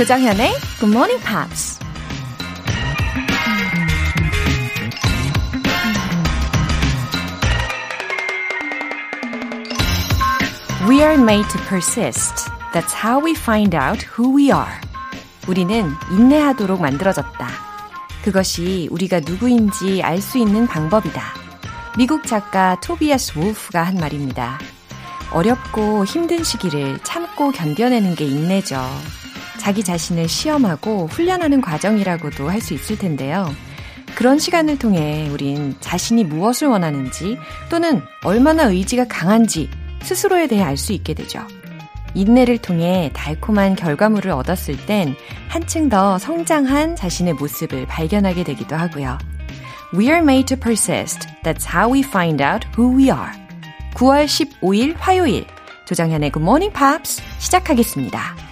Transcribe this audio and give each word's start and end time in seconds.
조장현의 0.00 0.54
Good 0.78 0.96
Morning 0.96 1.22
Pops. 1.22 1.78
We 10.88 11.02
are 11.02 11.20
made 11.20 11.46
to 11.50 11.60
persist. 11.68 12.48
That's 12.72 12.94
how 12.94 13.22
we 13.22 13.32
find 13.32 13.76
out 13.76 14.06
who 14.16 14.34
we 14.34 14.44
are. 14.44 14.72
우리는 15.46 15.92
인내하도록 16.10 16.80
만들어졌다. 16.80 17.46
그것이 18.24 18.88
우리가 18.90 19.20
누구인지 19.20 20.02
알 20.02 20.22
수 20.22 20.38
있는 20.38 20.66
방법이다. 20.66 21.22
미국 21.98 22.26
작가 22.26 22.80
토비아스 22.80 23.38
wolf가 23.38 23.82
한 23.82 23.96
말입니다. 23.96 24.58
어렵고 25.30 26.06
힘든 26.06 26.42
시기를 26.42 27.00
참고 27.02 27.52
견뎌내는 27.52 28.14
게 28.14 28.24
인내죠. 28.24 28.80
자기 29.60 29.84
자신을 29.84 30.26
시험하고 30.26 31.06
훈련하는 31.08 31.60
과정이라고도 31.60 32.48
할 32.48 32.60
수 32.60 32.72
있을 32.74 32.98
텐데요. 32.98 33.54
그런 34.14 34.38
시간을 34.38 34.78
통해 34.78 35.28
우린 35.30 35.76
자신이 35.80 36.24
무엇을 36.24 36.68
원하는지 36.68 37.36
또는 37.70 38.02
얼마나 38.24 38.64
의지가 38.64 39.06
강한지 39.08 39.70
스스로에 40.02 40.46
대해 40.48 40.62
알 40.62 40.76
수 40.76 40.92
있게 40.92 41.14
되죠. 41.14 41.46
인내를 42.14 42.58
통해 42.58 43.10
달콤한 43.14 43.76
결과물을 43.76 44.30
얻었을 44.30 44.76
땐 44.86 45.14
한층 45.48 45.88
더 45.88 46.18
성장한 46.18 46.96
자신의 46.96 47.34
모습을 47.34 47.86
발견하게 47.86 48.44
되기도 48.44 48.76
하고요. 48.76 49.18
We 49.94 50.06
are 50.06 50.18
made 50.20 50.46
to 50.46 50.56
persist. 50.58 51.28
That's 51.44 51.66
how 51.72 51.92
we 51.92 52.00
find 52.00 52.42
out 52.42 52.66
who 52.76 52.96
we 52.96 53.04
are. 53.04 53.30
9월 53.94 54.24
15일 54.24 54.94
화요일 54.98 55.46
조정현의 55.86 56.32
Good 56.32 56.42
Morning 56.42 56.72
Pops 56.76 57.22
시작하겠습니다. 57.38 58.49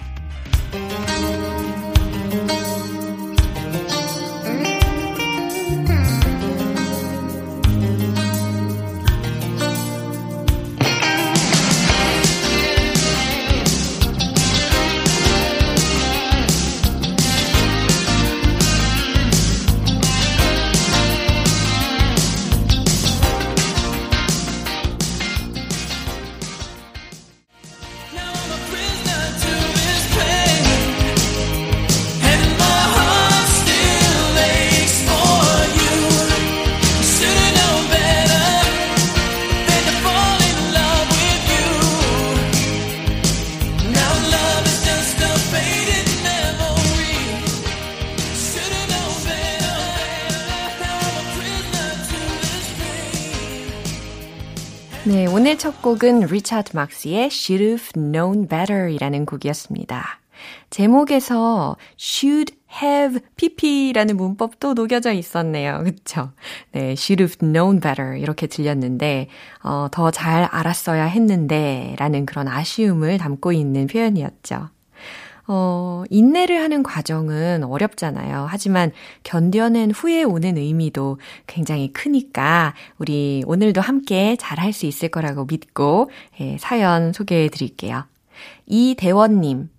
곡은 55.89 56.27
리차드 56.27 56.75
막스의 56.75 57.29
Should 57.31 57.63
Have 57.63 58.11
Known 58.11 58.47
Better 58.47 58.93
이라는 58.93 59.25
곡이었습니다. 59.25 60.19
제목에서 60.69 61.77
should 61.99 62.53
have 62.79 63.19
pp라는 63.35 64.15
문법도 64.15 64.75
녹여져 64.75 65.13
있었네요. 65.13 65.81
그쵸? 65.83 66.29
네, 66.73 66.91
should 66.91 67.23
have 67.23 67.37
known 67.39 67.79
better 67.79 68.15
이렇게 68.19 68.45
들렸는데 68.45 69.29
어, 69.63 69.87
더 69.91 70.11
잘 70.11 70.43
알았어야 70.51 71.05
했는데 71.05 71.95
라는 71.97 72.27
그런 72.27 72.47
아쉬움을 72.47 73.17
담고 73.17 73.51
있는 73.51 73.87
표현이었죠. 73.87 74.69
어, 75.51 76.03
인내를 76.11 76.61
하는 76.61 76.83
과정은 76.83 77.63
어렵잖아요. 77.63 78.45
하지만 78.47 78.91
견뎌낸 79.23 79.89
후에 79.89 80.21
오는 80.23 80.57
의미도 80.57 81.17
굉장히 81.47 81.91
크니까 81.91 82.75
우리 82.99 83.43
오늘도 83.47 83.81
함께 83.81 84.35
잘 84.39 84.59
할 84.59 84.73
수 84.73 84.85
있을 84.85 85.09
거라고 85.09 85.45
믿고 85.45 86.11
예, 86.39 86.57
사연 86.59 87.13
소개해 87.13 87.49
드릴게요. 87.49 88.05
이대원님. 88.67 89.69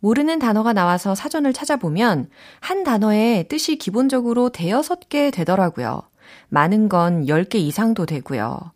모르는 0.00 0.40
단어가 0.40 0.72
나와서 0.72 1.14
사전을 1.14 1.52
찾아보면 1.52 2.28
한 2.58 2.82
단어의 2.82 3.46
뜻이 3.46 3.76
기본적으로 3.76 4.48
대여섯 4.48 5.08
개 5.08 5.30
되더라고요. 5.30 6.02
많은 6.48 6.88
건 6.88 7.26
10개 7.26 7.54
이상도 7.56 8.06
되고요. 8.06 8.72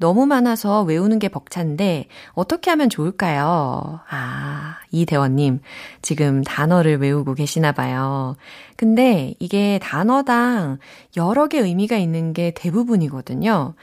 너무 0.00 0.24
많아서 0.24 0.82
외우는 0.82 1.18
게 1.18 1.28
벅찬데 1.28 2.06
어떻게 2.32 2.70
하면 2.70 2.88
좋을까요? 2.88 4.00
아, 4.08 4.78
이대원님, 4.90 5.60
지금 6.00 6.42
단어를 6.42 6.96
외우고 6.98 7.34
계시나 7.34 7.72
봐요. 7.72 8.34
근데 8.76 9.34
이게 9.38 9.78
단어당 9.82 10.78
여러 11.18 11.48
개 11.48 11.58
의미가 11.58 11.98
있는 11.98 12.32
게 12.32 12.52
대부분이거든요. 12.56 13.74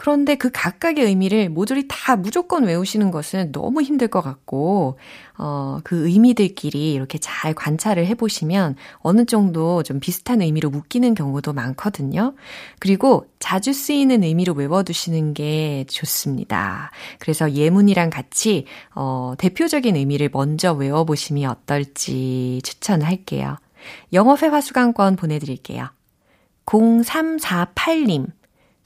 그런데 0.00 0.36
그 0.36 0.48
각각의 0.52 1.04
의미를 1.04 1.48
모조리 1.48 1.88
다 1.88 2.14
무조건 2.14 2.62
외우시는 2.62 3.10
것은 3.10 3.50
너무 3.50 3.82
힘들 3.82 4.06
것 4.06 4.20
같고, 4.20 4.96
어, 5.36 5.80
그 5.82 6.06
의미들끼리 6.06 6.92
이렇게 6.92 7.18
잘 7.18 7.52
관찰을 7.52 8.06
해보시면 8.06 8.76
어느 8.98 9.24
정도 9.24 9.82
좀 9.82 9.98
비슷한 9.98 10.40
의미로 10.40 10.70
묶이는 10.70 11.16
경우도 11.16 11.52
많거든요. 11.52 12.36
그리고 12.78 13.26
자주 13.40 13.72
쓰이는 13.72 14.22
의미로 14.22 14.52
외워두시는 14.52 15.34
게 15.34 15.84
좋습니다. 15.88 16.92
그래서 17.18 17.50
예문이랑 17.50 18.10
같이, 18.10 18.66
어, 18.94 19.34
대표적인 19.36 19.96
의미를 19.96 20.30
먼저 20.32 20.74
외워보시면 20.74 21.50
어떨지 21.50 22.60
추천할게요. 22.62 23.56
영어회화 24.12 24.60
수강권 24.60 25.16
보내드릴게요. 25.16 25.88
0348님. 26.66 28.37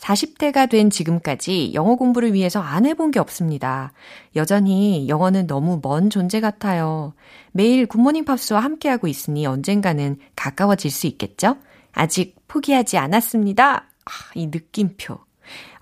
40대가 0.03 0.69
된 0.69 0.91
지금까지 0.91 1.73
영어 1.75 1.95
공부를 1.95 2.35
위해서 2.35 2.61
안 2.61 2.85
해본 2.87 3.13
게 3.13 3.21
없습니다. 3.21 3.93
여전히 4.35 5.09
영어는 5.09 5.47
너무 5.47 5.81
먼 5.81 6.11
존재 6.11 6.41
같아요. 6.41 7.15
매일 7.53 7.87
굿모닝 7.87 8.25
팝스와 8.25 8.61
함께하고 8.61 9.07
있으니 9.07 9.47
언젠가는 9.47 10.19
가까워질 10.35 10.91
수 10.91 11.07
있겠죠? 11.07 11.57
아직 11.93 12.37
포기하지 12.49 12.99
않았습니다. 12.99 13.77
아, 13.77 14.11
이 14.35 14.49
느낌표. 14.49 15.19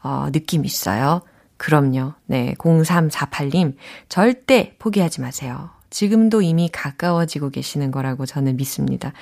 어, 0.03 0.29
느낌 0.33 0.65
있어요. 0.67 1.23
그럼요. 1.57 2.13
네, 2.27 2.55
0348님. 2.59 3.77
절대 4.09 4.75
포기하지 4.79 5.23
마세요. 5.23 5.71
지금도 5.91 6.43
이미 6.43 6.69
가까워지고 6.69 7.51
계시는 7.51 7.91
거라고 7.91 8.25
저는 8.25 8.57
믿습니다. 8.57 9.13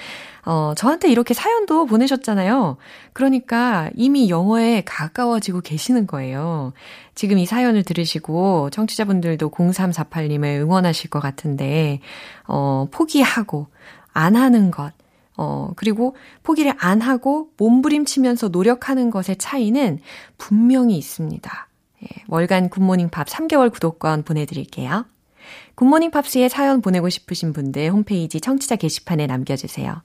어, 0.45 0.75
저한테 0.77 1.11
이렇게 1.11 1.35
사연도 1.35 1.87
보내셨잖아요. 1.87 2.77
그러니까 3.13 3.91
이미 3.95 4.29
영어에 4.29 4.83
가까워지고 4.85 5.63
계시는 5.63 6.07
거예요. 6.07 6.73
지금 7.15 7.39
이 7.39 7.47
사연을 7.47 7.83
들으시고 7.83 8.71
청취자분들도 8.71 9.51
0348님을 9.51 10.61
응원하실 10.61 11.11
것 11.11 11.21
같은데, 11.21 12.01
어, 12.47 12.87
포기하고, 12.91 13.67
안 14.13 14.37
하는 14.37 14.71
것, 14.71 14.93
어, 15.37 15.71
그리고 15.77 16.17
포기를 16.43 16.75
안 16.79 17.01
하고 17.01 17.51
몸부림치면서 17.57 18.49
노력하는 18.49 19.11
것의 19.11 19.37
차이는 19.39 20.01
분명히 20.37 20.99
있습니다. 20.99 21.69
예, 22.03 22.07
월간 22.27 22.69
굿모닝 22.69 23.09
밥 23.09 23.29
3개월 23.29 23.73
구독권 23.73 24.25
보내드릴게요. 24.25 25.07
굿모닝 25.79 26.11
팝스에 26.11 26.49
사연 26.49 26.83
보내고 26.83 27.09
싶으신 27.09 27.53
분들 27.53 27.93
홈페이지 27.93 28.41
청취자 28.41 28.75
게시판에 28.75 29.29
남겨주세요. 29.29 30.03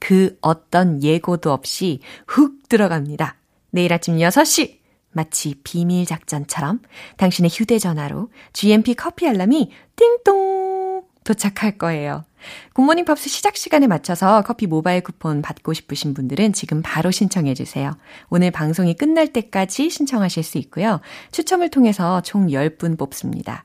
그 0.00 0.36
어떤 0.40 1.00
예고도 1.00 1.52
없이 1.52 2.00
훅 2.26 2.68
들어갑니다. 2.68 3.36
내일 3.70 3.92
아침 3.92 4.16
6시! 4.16 4.80
마치 5.12 5.54
비밀 5.62 6.06
작전처럼 6.06 6.80
당신의 7.18 7.52
휴대전화로 7.54 8.30
GMP 8.52 8.94
커피 8.94 9.28
알람이 9.28 9.70
띵동 9.94 11.04
도착할 11.22 11.78
거예요. 11.78 12.24
굿모닝 12.72 13.04
팝스 13.04 13.28
시작 13.28 13.56
시간에 13.56 13.86
맞춰서 13.86 14.42
커피 14.42 14.66
모바일 14.66 15.02
쿠폰 15.02 15.40
받고 15.40 15.72
싶으신 15.72 16.14
분들은 16.14 16.52
지금 16.52 16.82
바로 16.82 17.12
신청해 17.12 17.54
주세요. 17.54 17.96
오늘 18.28 18.50
방송이 18.50 18.94
끝날 18.94 19.28
때까지 19.28 19.88
신청하실 19.88 20.42
수 20.42 20.58
있고요. 20.58 21.00
추첨을 21.30 21.68
통해서 21.68 22.22
총 22.22 22.48
10분 22.48 22.98
뽑습니다. 22.98 23.64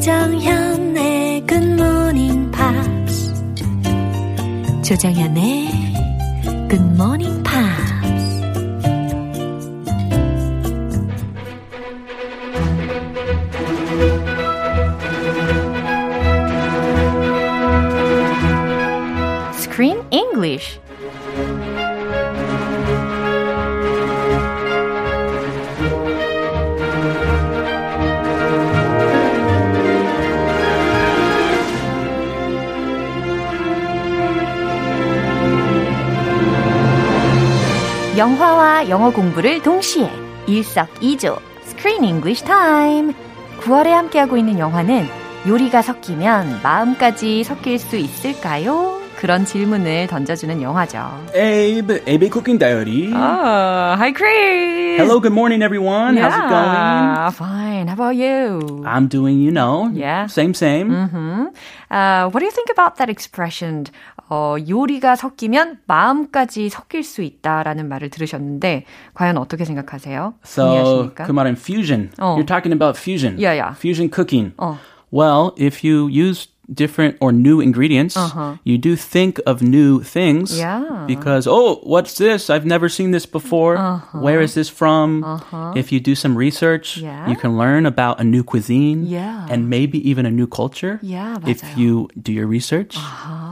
조정현의 0.00 1.44
팝스 2.50 3.34
조정현의 4.82 5.68
팝스 7.42 7.79
영어 38.90 39.10
공부를 39.10 39.62
동시에 39.62 40.10
일석이조 40.46 41.38
Screen 41.62 42.04
English 42.04 42.44
Time. 42.44 43.14
9월에 43.60 43.88
함께하고 43.90 44.36
있는 44.36 44.58
영화는 44.58 45.06
요리가 45.46 45.80
섞이면 45.80 46.60
마음까지 46.62 47.44
섞일 47.44 47.78
수 47.78 47.96
있을까요? 47.96 48.98
그런 49.16 49.44
질문을 49.44 50.06
던져주는 50.08 50.60
영화죠. 50.62 50.98
Abe, 51.36 52.00
Abe 52.08 52.30
Cooking 52.32 52.58
Diary. 52.58 53.12
Oh, 53.12 53.94
hi 53.96 54.12
Chris. 54.12 54.96
Hello, 54.98 55.20
good 55.20 55.32
morning 55.34 55.62
everyone. 55.62 56.16
Yeah, 56.16 56.30
How's 56.30 56.40
it 56.40 56.48
going? 56.48 57.32
Fine. 57.36 57.88
How 57.88 57.94
about 57.94 58.16
you? 58.16 58.82
I'm 58.86 59.08
doing, 59.08 59.38
you 59.40 59.50
know, 59.52 59.90
Yeah. 59.92 60.26
same, 60.26 60.54
same. 60.54 60.88
Mm-hmm. 60.90 61.46
Uh, 61.90 62.30
what 62.30 62.40
do 62.40 62.46
you 62.46 62.50
think 62.50 62.70
about 62.72 62.96
that 62.96 63.10
expression? 63.10 63.86
어, 64.29 64.55
요리가 64.67 65.15
섞이면 65.15 65.79
마음까지 65.85 66.69
섞일 66.69 67.03
수 67.03 67.21
있다라는 67.21 67.87
말을 67.87 68.09
들으셨는데 68.09 68.85
과연 69.13 69.37
어떻게 69.37 69.65
생각하세요? 69.65 70.33
So, 70.43 70.65
동의하십니까? 70.65 71.25
그 71.25 71.31
말은 71.31 71.53
fusion. 71.53 72.09
어. 72.19 72.35
You're 72.37 72.47
talking 72.47 72.73
about 72.73 72.97
fusion. 72.99 73.37
Yeah, 73.37 73.53
yeah. 73.53 73.75
Fusion 73.77 74.09
cooking. 74.09 74.53
어. 74.57 74.77
Well, 75.11 75.53
if 75.57 75.83
you 75.85 76.07
use 76.07 76.47
different 76.65 77.15
or 77.21 77.31
new 77.31 77.61
ingredients, 77.61 78.17
Uh-huh. 78.17 78.57
you 78.65 78.79
do 78.81 78.95
think 78.97 79.37
of 79.45 79.61
new 79.61 80.01
things. 80.01 80.57
Yeah. 80.57 81.05
Because, 81.05 81.45
oh, 81.45 81.77
what's 81.85 82.17
this? 82.17 82.49
I've 82.49 82.65
never 82.65 82.89
seen 82.89 83.11
this 83.11 83.27
before. 83.29 83.77
Where 84.17 84.41
is 84.41 84.55
this 84.55 84.67
from? 84.67 85.21
If 85.77 85.93
you 85.93 86.01
do 86.01 86.15
some 86.17 86.33
research, 86.35 86.97
Yeah. 86.97 87.29
you 87.29 87.37
can 87.37 87.55
learn 87.55 87.85
about 87.85 88.19
a 88.19 88.25
new 88.25 88.41
cuisine 88.41 89.05
Yeah. 89.05 89.45
and 89.47 89.69
maybe 89.69 90.01
even 90.01 90.25
a 90.25 90.31
new 90.33 90.47
culture. 90.49 90.97
Yeah, 91.05 91.37
if 91.45 91.61
맞아요. 91.61 91.77
you 91.77 92.07
do 92.17 92.33
your 92.33 92.47
research. 92.49 92.97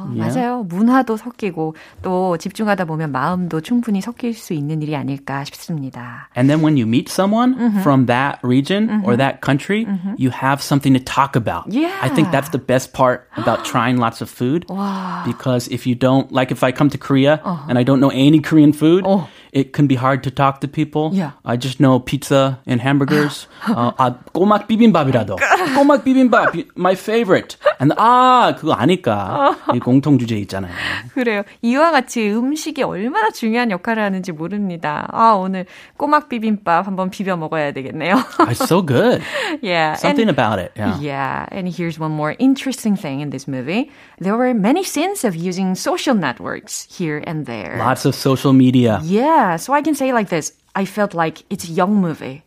아, 0.09 0.13
Yeah. 0.15 0.35
맞아요. 0.35 0.63
문화도 0.69 1.17
섞이고 1.17 1.75
또 2.03 2.37
집중하다 2.39 2.85
보면 2.87 3.13
마음도 3.13 3.61
충분히 3.61 4.01
섞일 4.01 4.35
수 4.35 4.53
있는 4.55 4.81
일이 4.83 4.97
아닐까 4.97 5.45
싶습니다. 5.45 6.29
And 6.37 6.49
then 6.49 6.63
when 6.63 6.77
you 6.77 6.87
meet 6.87 7.11
someone 7.11 7.55
Mm-hmm. 7.59 7.81
from 7.83 8.07
that 8.07 8.39
region 8.43 9.03
or 9.05 9.17
that 9.17 9.41
country, 9.43 9.87
you 10.17 10.31
have 10.31 10.63
something 10.63 10.95
to 10.95 11.01
talk 11.01 11.37
about. 11.37 11.69
Yeah. 11.73 11.93
I 12.01 12.09
think 12.09 12.31
that's 12.31 12.51
the 12.51 12.59
best 12.59 12.93
part 12.93 13.29
about 13.37 13.65
trying 13.65 13.99
lots 13.99 14.21
of 14.21 14.31
food. 14.31 14.65
와. 14.69 15.23
Because 15.25 15.69
if 15.69 15.87
you 15.87 15.95
don't, 15.95 16.31
like 16.33 16.51
if 16.51 16.63
I 16.65 16.73
come 16.73 16.89
to 16.91 16.99
Korea 16.99 17.41
Uh-huh. 17.45 17.67
and 17.69 17.79
I 17.79 17.83
don't 17.85 18.01
know 18.01 18.11
any 18.15 18.41
Korean 18.41 18.73
food, 18.73 19.05
Oh. 19.07 19.29
it 19.52 19.74
can 19.74 19.88
be 19.88 19.96
hard 19.96 20.24
to 20.24 20.32
talk 20.32 20.62
to 20.62 20.68
people. 20.68 21.12
Yeah. 21.14 21.32
I 21.46 21.58
just 21.58 21.80
know 21.80 22.00
pizza 22.00 22.60
and 22.66 22.82
hamburgers. 22.82 23.48
uh, 23.68 23.92
아, 23.98 24.18
꼬막 24.34 24.68
비빔밥이라도. 24.68 25.38
꼬막 25.76 26.04
비빔밥, 26.04 26.54
my 26.78 26.94
favorite. 26.94 27.58
And 27.80 27.94
아, 27.98 28.56
그거 28.58 28.74
아니까. 28.74 29.56
이 29.74 29.80
공통 29.80 30.18
주제 30.18 30.36
있잖아요. 30.38 30.72
그래요. 31.14 31.44
이와 31.62 31.92
같이 31.92 32.30
음식이 32.32 32.84
얼마나 32.84 33.30
중요한 33.32 33.72
역할을 33.72 34.02
하는지 34.04 34.32
모릅니다. 34.32 35.08
아, 35.12 35.34
오늘 35.34 35.66
꼬막 35.98 36.30
비빔밥 36.30 36.88
한번 36.88 37.10
비벼 37.10 37.38
먹어야 37.38 37.72
되겠네요. 37.72 38.16
It's 38.48 38.64
so 38.66 38.82
good. 38.82 39.22
yeah. 39.62 39.96
Something 39.96 40.30
and, 40.30 40.38
about 40.38 40.60
it. 40.60 40.72
Yeah. 40.76 41.00
Yeah, 41.00 41.46
and 41.52 41.68
here's 41.68 42.00
one 42.00 42.12
more 42.12 42.36
interesting 42.40 42.96
thing 42.96 43.22
in 43.22 43.30
this 43.30 43.48
movie. 43.48 43.92
There 44.20 44.38
were 44.38 44.54
many 44.54 44.84
scenes 44.84 45.24
of 45.24 45.36
using 45.36 45.76
social 45.76 46.16
networks 46.16 46.88
here 46.90 47.22
and 47.26 47.46
there. 47.46 47.78
Lots 47.78 48.06
of 48.06 48.16
social 48.16 48.54
media. 48.54 49.00
Yeah, 49.04 49.37
so 49.58 49.74
I 49.74 49.82
can 49.82 49.96
say 49.96 50.12
like 50.14 50.30
this. 50.30 50.54
I 50.76 50.86
felt 50.86 51.14
like 51.14 51.44
it's 51.50 51.66
a 51.70 51.72
young 51.72 52.02
movie. 52.02 52.42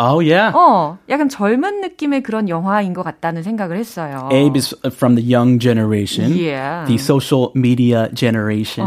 Oh 0.00 0.20
yeah. 0.20 0.52
어, 0.54 0.96
약간 1.08 1.28
젊은 1.28 1.80
느낌의 1.80 2.22
그런 2.22 2.48
영화인 2.48 2.94
것 2.94 3.02
같다는 3.02 3.42
생각을 3.42 3.76
했어요. 3.78 4.28
Abe 4.30 4.56
is 4.56 4.72
from 4.94 5.16
the 5.16 5.22
young 5.24 5.58
generation, 5.58 6.30
Yeah. 6.38 6.86
the 6.86 6.98
social 6.98 7.50
media 7.56 8.08
generation. 8.14 8.86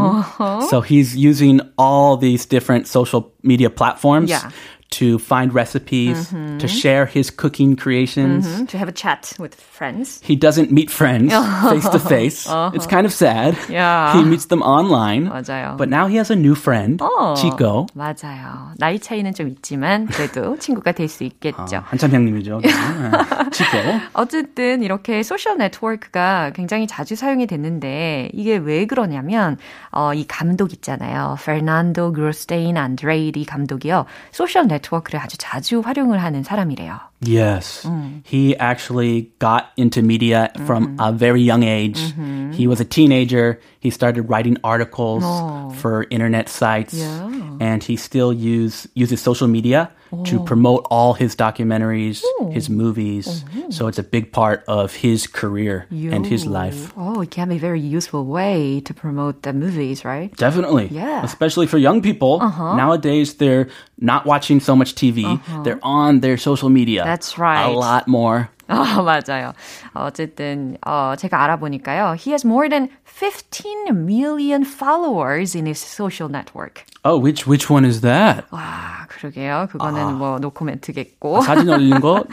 So 0.70 0.80
he's 0.80 1.16
using 1.18 1.60
all 1.78 2.16
these 2.16 2.46
different 2.46 2.88
social 2.88 3.32
media 3.44 3.70
platforms 3.70 4.30
Yeah. 4.32 4.52
to 4.92 5.18
find 5.18 5.54
recipes, 5.54 6.32
to 6.60 6.68
share 6.68 7.06
his 7.06 7.30
cooking 7.32 7.78
creations. 7.78 8.44
to 8.68 8.78
have 8.78 8.90
a 8.90 8.92
chat 8.92 9.32
with 9.40 9.56
friends. 9.56 10.20
He 10.22 10.36
doesn't 10.36 10.70
meet 10.70 10.92
friends 10.92 11.32
face 11.70 11.88
to 11.88 11.98
face. 11.98 12.46
It's 12.76 12.88
kind 12.88 13.06
of 13.06 13.14
sad. 13.14 13.56
Yeah. 13.70 14.12
He 14.18 14.24
meets 14.26 14.48
them 14.48 14.62
online. 14.62 15.30
맞아요. 15.30 15.78
But 15.78 15.88
now 15.88 16.08
he 16.08 16.18
has 16.18 16.30
a 16.30 16.36
new 16.36 16.56
friend, 16.56 17.00
어, 17.02 17.36
Chico. 17.38 17.88
맞아요. 17.96 18.74
나이 18.80 19.00
차이는 19.00 19.34
좀 19.34 19.48
있지만 19.48 20.08
그래도 20.08 20.58
친구가 20.60 20.92
될 20.92 21.08
수 21.08 21.24
있겠죠. 21.24 21.84
한참 21.86 22.12
형님이죠. 22.12 22.60
네. 22.62 22.70
Chico. 23.54 24.00
어쨌든 24.14 24.84
이렇게 24.84 25.24
소셜 25.24 25.58
네트워크가 25.58 26.52
굉장히 26.54 26.86
자주 26.86 27.16
사용이 27.16 27.48
됐는데 27.48 28.30
이게 28.34 28.58
왜 28.58 28.86
그러냐면 28.86 29.58
어, 29.92 30.14
이 30.14 30.26
감독 30.28 30.74
있잖아요. 30.74 31.38
페르난도 31.42 32.12
그로스테인 32.12 32.76
안드레이디 32.76 33.46
감독이요. 33.46 34.06
소셜 34.32 34.64
네트워크 34.68 34.75
를 35.13 35.21
아주 35.21 35.37
자주 35.39 35.81
활용을 35.81 36.23
하는 36.23 36.43
사람이래요. 36.43 36.99
Yes. 37.21 37.85
Mm. 37.85 38.27
He 38.27 38.57
actually 38.57 39.33
got 39.39 39.73
into 39.77 40.03
media 40.03 40.53
from 40.67 40.97
mm-hmm. 40.97 41.01
a 41.01 41.13
very 41.13 41.41
young 41.41 41.63
age. 41.63 41.99
Mm-hmm. 41.99 42.53
He 42.53 42.67
was 42.67 42.81
a 42.81 42.85
teenager. 42.85 43.61
He 43.81 43.91
started 43.91 44.23
writing 44.23 44.59
articles 44.63 45.23
oh. 45.25 45.71
for 45.71 46.07
internet 46.11 46.49
sites. 46.49 46.95
Yeah. 46.95 47.57
And 47.61 47.83
he 47.83 47.97
still 47.97 48.33
use, 48.33 48.87
uses 48.95 49.21
social 49.21 49.49
media 49.49 49.91
to 50.25 50.41
oh. 50.41 50.45
promote 50.45 50.87
all 50.91 51.15
his 51.15 51.35
documentaries, 51.35 52.23
his 52.53 52.71
movies. 52.71 53.45
Oh. 53.57 53.71
So 53.71 53.87
it's 53.89 53.99
a 53.99 54.03
big 54.03 54.33
part 54.33 54.65
of 54.69 54.95
his 54.95 55.27
career 55.27 55.87
and 55.91 56.27
his 56.27 56.47
life. 56.47 56.93
Oh, 56.97 57.21
it 57.23 57.31
can 57.31 57.49
be 57.49 57.57
a 57.57 57.59
very 57.59 57.81
useful 57.81 58.25
way 58.25 58.81
to 58.81 58.95
promote 58.95 59.43
the 59.43 59.53
movies, 59.53 60.05
right? 60.05 60.35
Definitely. 60.37 60.89
Yeah. 60.89 61.25
Especially 61.25 61.67
for 61.67 61.79
young 61.79 62.03
people. 62.03 62.41
Uh-huh. 62.41 62.77
Nowadays, 62.77 63.35
they're 63.35 63.69
not 63.99 64.27
watching 64.27 64.61
so 64.61 64.77
much 64.77 64.95
TV. 64.95 65.25
Uh-huh. 65.25 65.63
They're 65.63 65.81
on 65.83 66.21
their 66.21 66.37
social 66.37 66.69
media. 66.69 67.05
That's 67.07 67.39
right. 67.39 67.71
A 67.71 67.73
lot 67.73 68.09
more. 68.09 68.49
아, 68.69 69.01
맞아요. 69.01 69.53
어쨌든 69.95 70.77
어, 70.85 71.15
제가 71.17 71.41
알아보니까요. 71.45 72.17
He 72.19 72.33
has 72.33 72.45
more 72.45 72.69
than 72.69 72.89
15 73.05 73.95
million 73.95 74.65
followers 74.65 75.55
in 75.57 75.67
his 75.67 75.79
social 75.79 76.29
network. 76.29 76.85
Oh, 77.05 77.17
which 77.17 77.47
which 77.47 77.71
one 77.71 77.85
is 77.87 78.01
that? 78.01 78.45
와, 78.51 79.07
그러게요. 79.09 79.69
그거는 79.71 80.19
뭐 80.19 80.41
노코멘트겠고. 80.41 81.43
사진 81.43 81.69
올리는 81.69 82.01
거, 82.01 82.25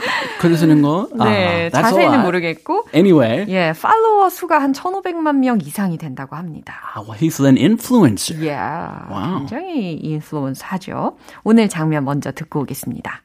글 0.42 0.58
쓰는 0.58 0.82
거. 0.82 1.08
네, 1.14 1.24
아, 1.24 1.64
a 1.66 1.70
자세히는. 1.70 2.24
모르겠고. 2.24 2.88
Anyway, 2.96 3.46
예, 3.50 3.72
팔로워 3.80 4.30
수가 4.30 4.60
한 4.60 4.72
1,500만 4.74 5.36
명 5.38 5.60
이상이 5.62 6.00
된다고 6.00 6.36
합니다. 6.36 6.74
ah, 6.96 7.06
well, 7.08 7.14
he's 7.16 7.40
an 7.46 7.58
influencer. 7.58 8.44
예, 8.44 8.56
와우. 8.56 9.38
굉장히 9.38 9.94
인플루언서하죠. 10.02 11.16
오늘 11.44 11.70
장면 11.70 12.06
먼저 12.06 12.32
듣고 12.32 12.62
오겠습니다. 12.62 13.22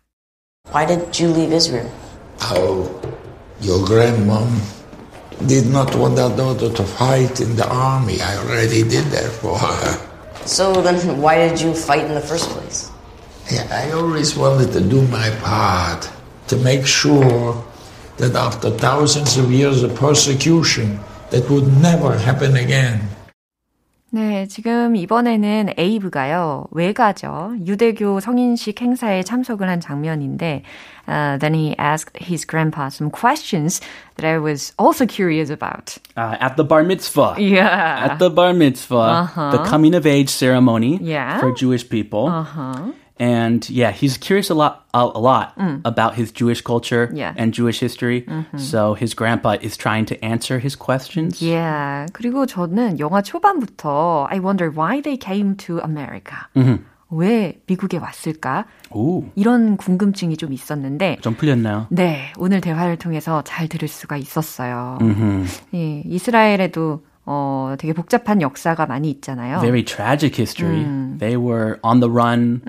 Why 0.70 0.84
did 0.84 1.18
you 1.18 1.28
leave 1.28 1.52
Israel? 1.52 1.90
Oh, 2.42 2.92
your 3.60 3.78
grandmom 3.86 4.52
did 5.46 5.66
not 5.66 5.94
want 5.96 6.18
her 6.18 6.34
daughter 6.36 6.68
to 6.72 6.84
fight 6.84 7.40
in 7.40 7.56
the 7.56 7.66
army. 7.68 8.20
I 8.20 8.36
already 8.36 8.82
did 8.82 9.06
that 9.06 9.30
for 9.30 9.56
her. 9.56 10.08
So 10.44 10.82
then, 10.82 11.20
why 11.20 11.48
did 11.48 11.60
you 11.60 11.74
fight 11.74 12.04
in 12.04 12.14
the 12.14 12.20
first 12.20 12.50
place? 12.50 12.90
Yeah, 13.50 13.66
I 13.70 13.92
always 13.92 14.36
wanted 14.36 14.72
to 14.72 14.80
do 14.80 15.06
my 15.08 15.30
part 15.40 16.10
to 16.48 16.56
make 16.56 16.86
sure 16.86 17.64
that 18.18 18.34
after 18.34 18.70
thousands 18.70 19.38
of 19.38 19.50
years 19.50 19.82
of 19.82 19.94
persecution, 19.94 21.00
that 21.30 21.48
would 21.48 21.68
never 21.80 22.18
happen 22.18 22.56
again. 22.56 23.08
네, 24.11 24.45
지금 24.47 24.95
이번에는 24.95 25.73
에이브가요, 25.75 26.67
외가죠. 26.69 27.55
유대교 27.65 28.19
성인식 28.19 28.79
행사에 28.79 29.23
참석을 29.23 29.67
한 29.67 29.79
장면인데, 29.79 30.61
uh, 31.09 31.39
then 31.39 31.55
he 31.55 31.73
asked 31.79 32.15
his 32.21 32.45
grandpa 32.45 32.89
some 32.89 33.09
questions 33.09 33.81
that 34.17 34.23
I 34.23 34.37
was 34.37 34.71
also 34.77 35.07
curious 35.07 35.49
about. 35.49 35.97
Uh, 36.15 36.37
at 36.39 36.57
the 36.57 36.63
bar 36.63 36.83
mitzvah. 36.83 37.37
Yeah. 37.39 38.05
At 38.11 38.19
the 38.19 38.29
bar 38.29 38.53
mitzvah, 38.53 39.25
Uh-huh. 39.25 39.49
the 39.49 39.63
coming 39.67 39.95
of 39.95 40.05
age 40.05 40.29
ceremony 40.29 40.99
Yeah. 41.01 41.39
for 41.39 41.51
Jewish 41.51 41.89
people. 41.89 42.27
Uh-huh. 42.29 42.93
And 43.19 43.69
yeah, 43.69 43.91
he's 43.91 44.17
curious 44.17 44.49
a 44.49 44.55
lot, 44.55 44.85
a, 44.93 45.05
a 45.05 45.21
lot 45.21 45.53
about 45.85 46.15
his 46.15 46.31
Jewish 46.31 46.61
culture 46.61 47.07
Mm. 47.13 47.17
Yeah. 47.17 47.29
Mm-hmm. 47.31 47.39
and 47.41 47.53
Jewish 47.53 47.79
history. 47.79 48.25
So 48.57 48.95
his 48.95 49.13
grandpa 49.13 49.57
is 49.61 49.77
trying 49.77 50.05
to 50.07 50.15
answer 50.25 50.57
his 50.59 50.75
questions. 50.75 51.39
Yeah. 51.39 52.07
그리고 52.13 52.45
저는 52.47 52.97
영화 52.99 53.21
초반부터 53.21 54.27
I 54.31 54.39
wonder 54.39 54.69
why 54.71 55.01
they 55.01 55.17
came 55.17 55.55
to 55.57 55.79
America. 55.83 56.37
왜 57.11 57.59
미국에 57.67 57.97
왔을까? 57.99 58.65
오, 58.89 59.23
이런 59.35 59.77
궁금증이 59.77 60.35
좀 60.35 60.51
있었는데, 60.51 61.17
좀 61.21 61.35
풀렸나요? 61.35 61.85
네, 61.91 62.31
오늘 62.39 62.59
대화를 62.59 62.97
통해서 62.97 63.43
잘 63.43 63.67
들을 63.67 63.87
수가 63.87 64.17
있었어요. 64.17 64.97
예, 65.75 66.01
이스라엘에도 66.07 67.03
어, 67.27 67.75
되게 67.79 67.93
복잡한 67.93 68.41
역사가 68.41 68.85
많이 68.85 69.09
있잖아요. 69.09 69.61
Very 69.61 69.81
tragic 69.83 70.35
history. 70.35 70.83
Mm. 70.83 71.19
They 71.19 71.37
were 71.37 71.79
on 71.81 72.01
the 72.01 72.09
run. 72.09 72.61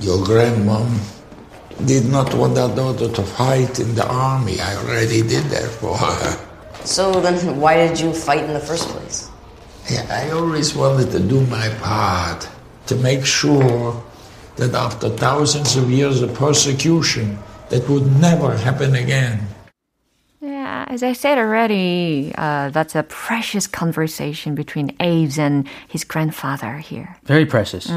your 0.00 0.22
grandmom 0.24 0.86
did 1.86 2.06
not 2.08 2.34
want 2.34 2.56
her 2.58 2.68
daughter 2.74 3.08
to 3.12 3.22
fight 3.22 3.80
in 3.80 3.94
the 3.94 4.06
army. 4.06 4.60
I 4.60 4.76
already 4.76 5.22
did 5.22 5.44
that 5.50 5.64
for 5.80 5.96
her. 5.96 6.36
So 6.84 7.12
then 7.20 7.58
why 7.60 7.76
did 7.76 7.98
you 7.98 8.12
fight 8.12 8.44
in 8.44 8.52
the 8.52 8.60
first 8.60 8.88
place? 8.88 9.29
Yeah, 9.89 10.05
I 10.09 10.31
always 10.31 10.75
wanted 10.75 11.11
to 11.11 11.19
do 11.19 11.41
my 11.47 11.69
part 11.81 12.47
to 12.87 12.95
make 12.95 13.25
sure 13.25 14.03
that 14.57 14.73
after 14.75 15.09
thousands 15.09 15.75
of 15.75 15.89
years 15.89 16.21
of 16.21 16.33
persecution, 16.33 17.39
that 17.69 17.87
would 17.89 18.05
never 18.19 18.57
happen 18.57 18.95
again. 18.95 19.47
Yeah, 20.40 20.84
as 20.88 21.02
I 21.02 21.14
said 21.14 21.38
already, 21.38 22.30
uh, 22.36 22.68
that's 22.68 22.94
a 22.94 23.02
precious 23.02 23.66
conversation 23.66 24.54
between 24.54 24.94
Aves 25.00 25.38
and 25.38 25.66
his 25.88 26.04
grandfather 26.04 26.76
here. 26.76 27.16
Very 27.24 27.46
precious. 27.46 27.88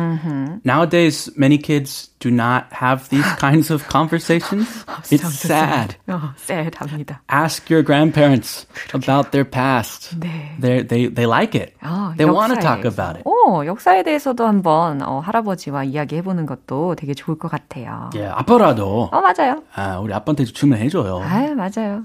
Nowadays, 0.63 1.29
many 1.35 1.57
kids 1.57 2.09
do 2.19 2.31
not 2.31 2.71
have 2.71 3.09
these 3.09 3.25
kinds 3.37 3.69
of 3.69 3.87
conversations. 3.89 4.85
It's 5.11 5.27
sad. 5.39 5.97
어, 6.07 6.33
sad합니다. 6.37 7.19
Ask 7.29 7.69
your 7.69 7.83
grandparents 7.83 8.65
about 8.93 9.31
their 9.31 9.45
past. 9.45 10.17
네. 10.19 10.55
They 10.59 10.81
they 10.83 11.07
they 11.07 11.25
like 11.27 11.55
it. 11.55 11.75
어, 11.83 12.15
they 12.17 12.25
want 12.25 12.53
to 12.53 12.59
역사에 12.59 12.63
talk 12.63 12.81
대해서. 12.81 12.93
about 12.93 13.17
it. 13.19 13.23
어, 13.27 13.65
역사에 13.65 14.03
대해서도 14.03 14.47
한번 14.47 15.01
어, 15.01 15.19
할아버지와 15.19 15.83
이야기해보는 15.83 16.45
것도 16.45 16.95
되게 16.95 17.13
좋을 17.13 17.37
것 17.37 17.49
같아요. 17.51 18.09
예, 18.15 18.25
아빠라도 18.27 19.09
어, 19.11 19.21
맞아요. 19.21 19.61
아, 19.75 19.99
우리 19.99 20.13
아빠한테 20.13 20.45
주문해줘요. 20.45 21.21
아, 21.21 21.53
맞아요. 21.55 22.03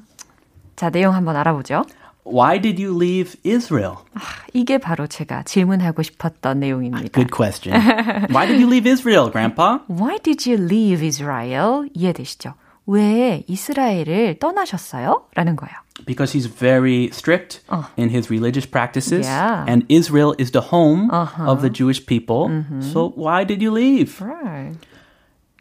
자, 0.78 0.90
내용 0.90 1.14
한번 1.14 1.36
알아보죠. 1.36 1.84
Why 2.26 2.58
did 2.60 2.82
you 2.82 2.96
leave 2.96 3.38
Israel? 3.44 3.96
이게 4.54 4.78
바로 4.78 5.06
제가 5.06 5.42
질문하고 5.42 6.02
싶었던 6.02 6.58
내용입니다. 6.60 7.08
Good 7.12 7.30
question. 7.30 7.78
Why 8.30 8.46
did 8.46 8.60
you 8.62 8.66
leave 8.66 8.90
Israel, 8.90 9.30
Grandpa? 9.30 9.80
Why 9.90 10.18
did 10.22 10.48
you 10.50 10.58
leave 10.58 11.06
Israel? 11.06 11.86
이해되시죠? 11.92 12.54
왜 12.86 13.44
이스라엘을 13.46 14.38
떠나셨어요? 14.38 15.24
라는 15.34 15.56
거예요. 15.56 15.74
Because 16.06 16.32
he's 16.32 16.46
very 16.46 17.10
strict 17.12 17.60
in 17.96 18.08
his 18.10 18.30
religious 18.30 18.66
practices, 18.68 19.26
Yeah. 19.26 19.64
and 19.68 19.84
Israel 19.88 20.34
is 20.38 20.50
the 20.50 20.72
home 20.72 21.10
of 21.38 21.60
the 21.60 21.70
Jewish 21.70 22.04
people. 22.04 22.48
So 22.80 23.12
why 23.16 23.44
did 23.44 23.62
you 23.62 23.70
leave? 23.70 24.20
Right. 24.20 24.74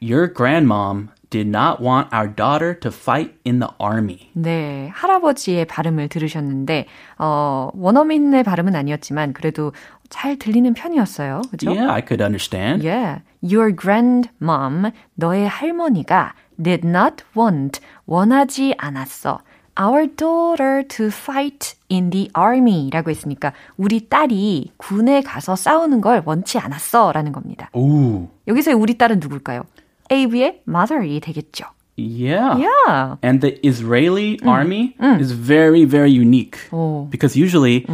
Your 0.02 0.28
grandmom 0.28 1.10
did 1.31 1.49
not 1.49 1.83
want 1.83 2.09
our 2.13 2.29
daughter 2.29 2.79
to 2.81 2.91
fight 2.91 3.35
in 3.47 3.61
the 3.61 3.71
army. 3.81 4.31
네, 4.33 4.91
할아버지의 4.95 5.67
발음을 5.67 6.09
들으셨는데 6.09 6.87
어, 7.19 7.71
원어민의 7.75 8.43
발음은 8.43 8.75
아니었지만 8.75 9.33
그래도 9.33 9.73
잘 10.09 10.37
들리는 10.37 10.73
편이었어요. 10.75 11.43
그죠? 11.51 11.71
Yeah, 11.71 11.93
I 11.93 12.03
could 12.07 12.23
understand. 12.23 12.87
Yeah. 12.87 13.21
Your 13.43 13.75
grandmom, 13.75 14.91
너의 15.15 15.49
할머니가 15.49 16.35
did 16.63 16.87
not 16.87 17.25
want, 17.37 17.81
원하지 18.07 18.75
않았어. 18.79 19.41
Our 19.81 20.09
daughter 20.09 20.83
to 20.89 21.07
fight 21.07 21.77
in 21.89 22.11
the 22.11 22.29
army 22.37 22.91
라고 22.91 23.11
했으니까 23.11 23.53
우리 23.77 24.09
딸이 24.09 24.73
군에 24.77 25.21
가서 25.21 25.55
싸우는 25.55 26.01
걸 26.01 26.23
원치 26.25 26.59
않았어 26.59 27.13
라는 27.13 27.31
겁니다. 27.31 27.71
Ooh, 27.77 28.29
여기서의 28.49 28.75
우리 28.75 28.99
딸은 28.99 29.21
누굴까요? 29.21 29.63
Abe의 30.10 30.62
mother이 30.68 31.20
되겠죠. 31.22 31.66
yeah. 31.96 32.58
Yeah. 32.58 33.18
And 33.22 33.42
the 33.42 33.54
Israeli 33.66 34.40
army 34.46 34.96
is 35.20 35.32
very, 35.32 35.86
very 35.86 36.10
unique. 36.12 36.58
Oh. 36.74 37.06
Because 37.10 37.36
usually 37.38 37.86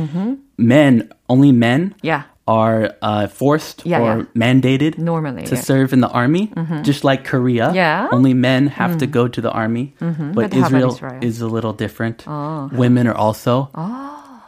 men, 0.57 1.09
only 1.27 1.51
men, 1.51 1.95
Yeah. 2.01 2.23
are 2.47 2.95
uh, 3.03 3.27
forced 3.27 3.85
Yeah, 3.85 4.01
or 4.01 4.17
yeah. 4.17 4.23
mandated 4.33 4.97
Normally, 4.97 5.43
to 5.45 5.53
yeah. 5.55 5.61
serve 5.61 5.93
in 5.93 6.01
the 6.01 6.09
army, 6.09 6.49
just 6.81 7.03
like 7.03 7.23
Korea. 7.23 7.71
Yeah. 7.75 8.07
Only 8.11 8.33
men 8.33 8.67
have 8.73 8.97
to 8.99 9.05
go 9.05 9.27
to 9.27 9.39
the 9.41 9.51
army. 9.51 9.93
But 9.99 10.33
But 10.33 10.53
how 10.53 10.65
about 10.65 10.65
Israel, 10.65 10.89
Israel? 10.95 11.19
is 11.21 11.41
a 11.41 11.47
little 11.47 11.73
different. 11.73 12.25
Women 12.73 13.05
are 13.05 13.13
also 13.13 13.69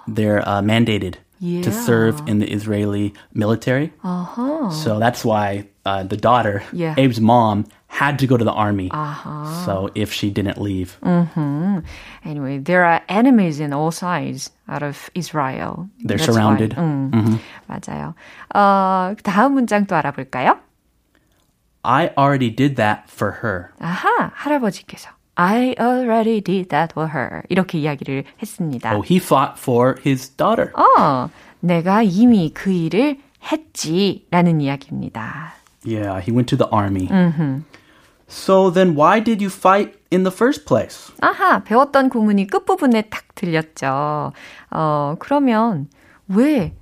they're 0.08 0.42
uh, 0.48 0.62
mandated 0.66 1.22
to 1.42 1.70
Yeah. 1.70 1.70
serve 1.86 2.22
in 2.26 2.40
the 2.40 2.50
Israeli 2.50 3.14
military. 3.34 3.92
So 4.72 4.98
that's 4.98 5.22
why 5.26 5.68
uh, 5.86 6.04
the 6.04 6.18
daughter, 6.18 6.64
Yeah. 6.74 6.94
Abe's 6.98 7.20
mom, 7.20 7.66
had 7.88 8.18
to 8.20 8.28
go 8.28 8.38
to 8.38 8.44
the 8.46 8.52
army. 8.54 8.90
Uh-huh. 8.92 9.66
So 9.66 9.90
if 9.96 10.14
she 10.14 10.30
didn't 10.32 10.60
leave, 10.62 10.98
Mm-hmm. 11.04 11.80
Anyway, 12.26 12.60
there 12.60 12.86
are 12.86 13.02
enemies 13.10 13.60
in 13.60 13.74
all 13.74 13.92
sides 13.92 14.50
out 14.70 14.82
of 14.84 15.10
Israel. 15.14 15.90
they're 16.04 16.18
That's 16.18 16.26
surrounded. 16.32 16.74
why. 16.78 16.84
음, 16.84 17.40
맞아요. 17.68 18.14
어, 18.56 19.14
다음 19.24 19.54
문장 19.54 19.86
또 19.88 19.96
알아볼까요? 19.96 20.58
I 21.84 22.12
already 22.18 22.50
did 22.56 22.76
that 22.78 23.10
for 23.10 23.40
her. 23.44 23.72
아하, 23.80 24.32
할아버지께서 24.36 25.10
I 25.36 25.74
already 25.80 26.40
did 26.42 26.70
that 26.70 26.94
for 26.94 27.10
her. 27.10 27.42
이렇게 27.50 27.80
이야기를 27.80 28.26
했습니다. 28.42 28.94
Oh, 28.96 29.02
he 29.04 29.18
fought 29.18 29.58
for 29.60 29.98
his 30.06 30.30
daughter. 30.38 30.72
어, 30.76 31.30
내가 31.60 32.04
이미 32.04 32.52
그 32.54 32.72
일을 32.72 33.18
했지라는 33.52 34.62
이야기입니다. 34.62 35.54
Yeah, 35.87 36.21
he 36.21 36.33
went 36.33 36.49
to 36.49 36.57
the 36.57 36.69
army. 36.71 37.09
So 38.29 38.71
then 38.71 38.95
why 38.97 39.21
did 39.23 39.41
you 39.41 39.49
fight 39.51 39.95
in 40.11 40.25
the 40.25 40.33
first 40.35 40.67
place? 40.67 41.13
아하, 41.21 41.63
배웠던 41.63 42.09
구문이 42.11 42.49
끝부분에 42.49 43.03
딱 43.03 43.23
들렸죠. 43.37 44.33
어, 44.71 45.15
그러면 45.21 45.87
왜 46.29 46.75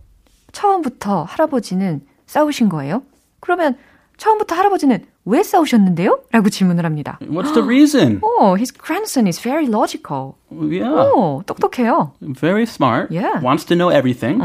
처음부터 0.53 1.25
할아버지는 1.25 2.01
싸우신 2.27 2.71
거예요? 2.71 3.03
그러면 3.41 3.77
처음부터 4.17 4.55
할아버지는 4.55 5.05
왜 5.27 5.43
싸우셨는데요? 5.43 6.21
라고 6.33 6.49
질문을 6.49 6.85
합니다. 6.87 7.19
What's 7.23 7.53
the 7.53 7.63
reason? 7.63 8.21
오, 8.23 8.57
his 8.57 8.73
grandson 8.73 9.27
is 9.27 9.39
very 9.41 9.67
logical. 9.67 10.35
Yeah, 10.51 10.89
오, 11.15 11.43
똑똑해요. 11.45 12.13
very 12.21 12.63
smart. 12.65 13.11
Yeah. 13.13 13.43
Wants 13.43 13.67
to 13.67 13.77
know 13.77 13.91
everything. 13.91 14.41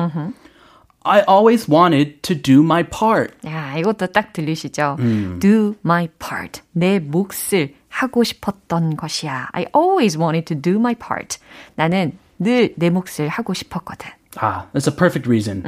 I 1.08 1.20
always 1.28 1.68
wanted 1.68 2.22
to 2.22 2.34
do 2.34 2.62
my 2.62 2.82
part. 2.82 3.34
야, 3.46 3.76
이것도 3.76 4.06
딱 4.08 4.32
들리시죠? 4.32 4.96
Do 5.38 5.76
my 5.84 6.08
part. 6.18 6.62
내 6.72 6.98
몫을 6.98 7.74
하고 7.90 8.24
싶었던 8.24 8.96
것이야. 8.96 9.48
I 9.52 9.66
always 9.76 10.16
wanted 10.18 10.46
to 10.46 10.56
do 10.60 10.78
my 10.78 10.94
part. 10.94 11.36
나는 11.76 12.12
늘 12.38 12.72
내 12.76 12.88
몫을 12.90 13.28
하고 13.28 13.52
싶었거든. 13.52 14.08
Ah, 14.40 14.66
that's 14.72 14.88
a 14.88 14.96
perfect 14.96 15.28
reason 15.28 15.62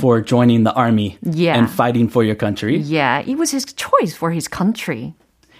for 0.00 0.20
joining 0.20 0.64
the 0.64 0.74
army 0.74 1.16
Yeah. 1.22 1.56
and 1.56 1.70
fighting 1.70 2.08
for 2.10 2.22
your 2.24 2.34
country. 2.36 2.76
Yeah, 2.76 3.20
it 3.24 3.38
was 3.38 3.52
his 3.54 3.64
choice 3.64 4.12
for 4.12 4.30
his 4.32 4.46
country. 4.50 5.14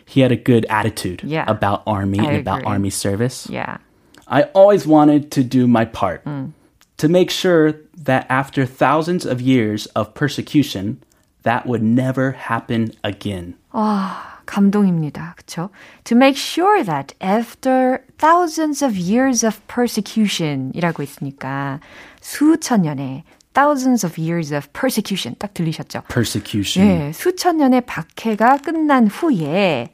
He 0.04 0.20
had 0.23 0.32
a 0.32 0.37
good 0.37 0.66
attitude 0.68 1.23
Yeah. 1.25 1.47
about 1.47 1.82
army 1.87 2.18
I 2.18 2.25
and 2.26 2.37
about 2.42 2.66
agree. 2.66 2.73
army 2.75 2.90
service. 2.90 3.47
Yeah. 3.49 3.78
I 4.26 4.50
always 4.52 4.87
wanted 4.87 5.30
to 5.38 5.42
do 5.47 5.66
my 5.66 5.87
part 5.87 6.25
Mm. 6.26 6.52
to 6.99 7.09
make 7.09 7.30
sure 7.30 7.73
that 7.97 8.26
after 8.28 8.66
thousands 8.66 9.25
of 9.25 9.40
years 9.40 9.87
of 9.97 10.14
persecution, 10.14 11.02
that 11.44 11.66
would 11.66 11.82
never 11.82 12.32
happen 12.32 12.92
again. 13.02 13.54
아, 13.73 14.40
감동입니다. 14.47 15.35
그쵸? 15.37 15.70
To 16.04 16.16
make 16.16 16.37
sure 16.37 16.85
that 16.85 17.14
after 17.20 18.04
thousands 18.18 18.85
of 18.85 18.97
years 18.99 19.44
of 19.44 19.61
persecution 19.66 20.73
이라고 20.75 21.02
있으니까 21.02 21.80
수천 22.20 22.82
년의 22.82 23.23
thousands 23.54 24.04
of 24.06 24.16
years 24.16 24.52
of 24.54 24.68
persecution 24.73 25.35
딱 25.38 25.52
들리셨죠? 25.54 26.02
Persecution. 26.09 26.87
예, 26.87 27.12
수천 27.12 27.56
년의 27.59 27.82
박해가 27.82 28.59
끝난 28.59 29.09
후에 29.09 29.88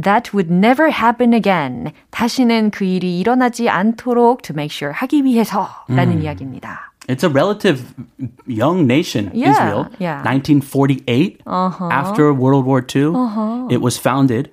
that 0.00 0.32
would 0.34 0.52
never 0.52 0.90
happen 0.92 1.32
again. 1.32 1.92
다시는 2.10 2.70
그 2.70 2.84
일이 2.84 3.18
일어나지 3.18 3.68
않도록 3.68 4.42
to 4.42 4.52
make 4.54 4.70
sure 4.74 4.92
하기 4.94 5.24
위해서라는 5.24 6.22
이야기입니다. 6.22 6.92
It's 7.08 7.24
a 7.24 7.30
relative 7.32 7.80
young 8.46 8.84
nation, 8.84 9.30
Yeah, 9.32 9.52
Israel. 9.56 9.88
yeah. 9.98 10.20
1948, 10.28 11.40
after 11.46 12.34
World 12.34 12.66
War 12.66 12.84
II, 12.84 13.16
it 13.72 13.80
was 13.80 13.96
founded 13.96 14.50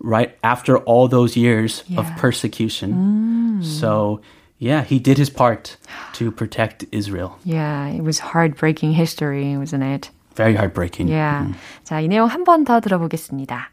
right 0.00 0.30
after 0.44 0.78
all 0.86 1.08
those 1.08 1.34
years 1.36 1.82
of 1.98 2.06
Yeah. 2.06 2.14
persecution. 2.16 3.58
So, 3.60 4.20
yeah, 4.60 4.82
he 4.84 4.98
did 4.98 5.18
his 5.18 5.30
part 5.30 5.76
to 6.14 6.30
protect 6.30 6.84
Israel. 6.92 7.38
Yeah, 7.44 7.88
it 7.88 8.02
was 8.02 8.18
heartbreaking 8.32 8.92
history, 8.92 9.56
wasn't 9.56 9.84
it? 9.84 10.10
Very 10.34 10.54
heartbreaking. 10.54 11.08
Yeah. 11.08 11.52
자, 11.84 12.00
이 12.00 12.08
내용 12.08 12.28
한 12.28 12.44
번 12.44 12.64
더 12.64 12.80
들어보겠습니다. 12.80 13.70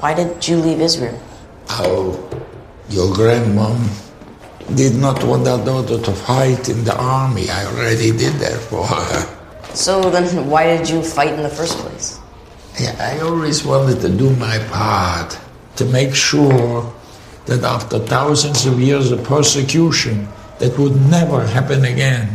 Why 0.00 0.14
did 0.14 0.46
you 0.48 0.58
leave 0.60 0.80
Israel? 0.80 1.18
How 1.68 2.12
your 2.90 3.12
grandmom 3.14 3.76
did 4.74 4.96
not 4.96 5.22
want 5.24 5.46
her 5.46 5.62
daughter 5.64 5.98
to 5.98 6.12
fight 6.12 6.68
in 6.68 6.84
the 6.84 6.96
army. 6.96 7.48
I 7.50 7.64
already 7.66 8.10
did 8.12 8.34
that 8.40 8.58
for 8.68 8.84
her. 8.86 9.26
So 9.74 10.10
then 10.10 10.48
why 10.48 10.76
did 10.76 10.88
you 10.88 11.02
fight 11.02 11.32
in 11.34 11.42
the 11.42 11.48
first 11.52 11.76
place? 11.78 12.18
Yeah, 12.80 12.94
I 12.98 13.20
always 13.20 13.64
wanted 13.64 14.00
to 14.02 14.08
do 14.08 14.30
my 14.36 14.58
part 14.70 15.38
to 15.76 15.84
make 15.86 16.14
sure 16.14 16.92
that 17.48 17.62
after 17.64 17.98
thousands 17.98 18.66
of 18.66 18.80
years 18.80 19.12
of 19.12 19.22
persecution, 19.22 20.26
that 20.58 20.78
would 20.78 20.96
never 21.10 21.44
happen 21.46 21.84
again. 21.84 22.28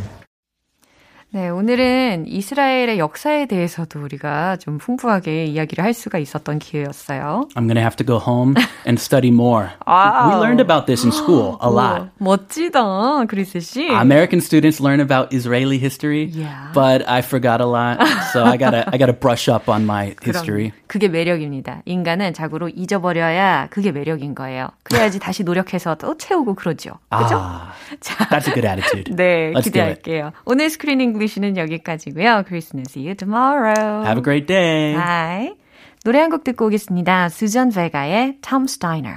네, 1.31 1.47
오늘은 1.47 2.25
이스라엘의 2.27 2.97
역사에 2.97 3.45
대해서도 3.45 4.01
우리가 4.01 4.57
좀 4.57 4.79
풍부하게 4.79 5.45
이야기를 5.45 5.83
할 5.83 5.93
수가 5.93 6.17
있었던 6.17 6.57
기회였어요. 6.57 7.47
I'm 7.55 7.67
going 7.67 7.75
to 7.75 7.83
have 7.83 7.95
to 7.97 8.03
go 8.03 8.17
home 8.17 8.55
and 8.87 8.97
study 8.99 9.29
more. 9.29 9.69
Wow. 9.85 10.29
We 10.31 10.35
learned 10.41 10.59
about 10.59 10.87
this 10.87 11.03
in 11.05 11.11
school 11.11 11.59
a 11.61 11.69
lot. 11.69 12.09
멋지다, 12.17 13.25
크리스 13.27 13.59
씨. 13.59 13.87
American 13.91 14.41
students 14.41 14.81
learn 14.81 14.99
about 14.99 15.31
Israeli 15.31 15.77
history, 15.77 16.25
Yeah. 16.33 16.71
but 16.73 17.07
I 17.07 17.21
forgot 17.21 17.61
a 17.61 17.67
lot, 17.67 18.01
so 18.33 18.43
I 18.43 18.57
gotta 18.57 18.89
I 18.91 18.97
gotta 18.97 19.13
brush 19.13 19.47
up 19.47 19.69
on 19.69 19.85
my 19.85 20.15
history. 20.23 20.73
그게 20.94 21.08
매력입니다. 21.08 21.82
인간은 21.86 22.34
자고로 22.34 22.68
잊어버려야 22.68 23.66
그게 23.70 23.90
매력인 23.90 24.36
거예요. 24.36 24.68
그래야지 24.84 25.18
다시 25.18 25.42
노력해서 25.42 25.96
또 25.96 26.16
채우고 26.16 26.54
그러죠. 26.54 26.92
그죠? 27.10 27.34
Ah, 27.34 27.72
자, 27.98 28.14
that's 28.28 28.46
a 28.46 28.54
good 28.54 28.64
attitude. 28.64 29.16
네, 29.16 29.50
Let's. 29.50 29.64
기대할게요. 29.64 30.30
오늘 30.44 30.70
Screen 30.70 31.00
English는 31.00 31.56
여기까지고요. 31.56 32.44
크리스는 32.46 32.84
see 32.88 33.04
you 33.08 33.16
tomorrow. 33.16 34.04
Have 34.04 34.18
a 34.18 34.22
great 34.22 34.46
day. 34.46 34.94
Bye. 34.94 35.56
노래 36.04 36.20
한 36.20 36.30
곡 36.30 36.44
듣고 36.44 36.66
오겠습니다. 36.66 37.28
수전 37.28 37.70
베가의 37.70 38.38
Tom's 38.40 38.66
Diner. 38.68 39.16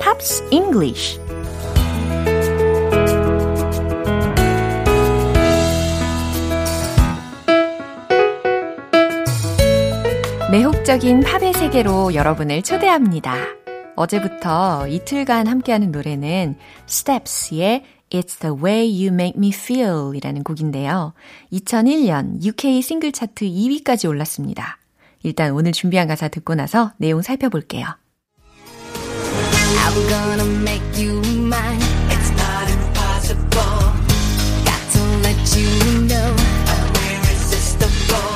Pops 0.00 0.48
English 0.50 1.20
매혹적인 10.50 11.20
팝의 11.20 11.52
세계로 11.52 12.14
여러분을 12.14 12.62
초대합니다. 12.62 13.34
어제부터 13.96 14.86
이틀간 14.86 15.48
함께하는 15.48 15.90
노래는 15.90 16.56
Steps의 16.88 17.84
It's 18.10 18.38
the 18.40 18.54
way 18.56 18.86
you 18.88 19.12
make 19.12 19.34
me 19.36 19.50
feel 19.52 20.14
이라는 20.14 20.44
곡인데요. 20.44 21.14
2001년 21.52 22.44
UK 22.44 22.80
싱글 22.80 23.10
차트 23.10 23.44
2위까지 23.44 24.08
올랐습니다. 24.08 24.78
일단 25.24 25.52
오늘 25.52 25.72
준비한 25.72 26.06
가사 26.06 26.28
듣고 26.28 26.54
나서 26.54 26.92
내용 26.98 27.20
살펴볼게요. 27.22 27.86
I'm 29.84 29.96
gonna 30.08 30.44
make 30.44 30.86
you 30.96 31.20
mine. 31.52 31.80
It's 32.14 32.30
not 32.42 32.66
impossible. 32.76 33.76
Got 34.64 34.82
to 34.94 35.02
let 35.26 35.38
you 35.56 35.68
know 36.06 36.30
I'm 36.72 36.86
irresistible. 37.10 38.34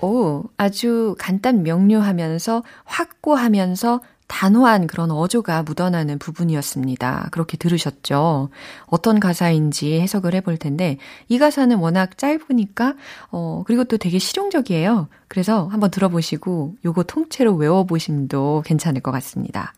오, 0.00 0.44
아주 0.56 1.14
간단 1.18 1.62
명료하면서 1.62 2.62
확고하면서 2.84 4.00
단호한 4.32 4.86
그런 4.86 5.10
어조가 5.10 5.62
묻어나는 5.62 6.18
부분이었습니다. 6.18 7.28
그렇게 7.32 7.58
들으셨죠? 7.58 8.48
어떤 8.86 9.20
가사인지 9.20 10.00
해석을 10.00 10.34
해볼 10.36 10.56
텐데, 10.56 10.96
이 11.28 11.38
가사는 11.38 11.76
워낙 11.76 12.16
짧으니까, 12.16 12.94
어, 13.30 13.62
그리고 13.66 13.84
또 13.84 13.98
되게 13.98 14.18
실용적이에요. 14.18 15.08
그래서 15.28 15.66
한번 15.66 15.90
들어보시고, 15.90 16.76
요거 16.82 17.02
통째로 17.02 17.54
외워보심도 17.56 18.62
괜찮을 18.64 19.02
것 19.02 19.10
같습니다. 19.12 19.74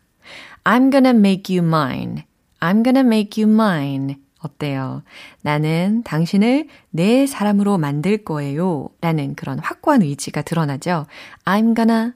I'm 0.63 0.89
gonna 0.89 1.09
make 1.09 1.55
you 1.55 1.67
mine. 1.67 2.23
I'm 2.61 2.85
gonna 2.85 3.05
make 3.05 3.43
you 3.43 3.53
mine. 3.53 4.15
어때요? 4.39 5.03
나는 5.41 6.01
당신을 6.03 6.69
내 6.91 7.27
사람으로 7.27 7.77
만들 7.77 8.23
거예요. 8.23 8.87
라는 9.01 9.35
그런 9.35 9.59
확고한 9.59 10.01
의지가 10.01 10.43
드러나죠. 10.43 11.07
I'm 11.43 11.75
gonna, 11.75 12.13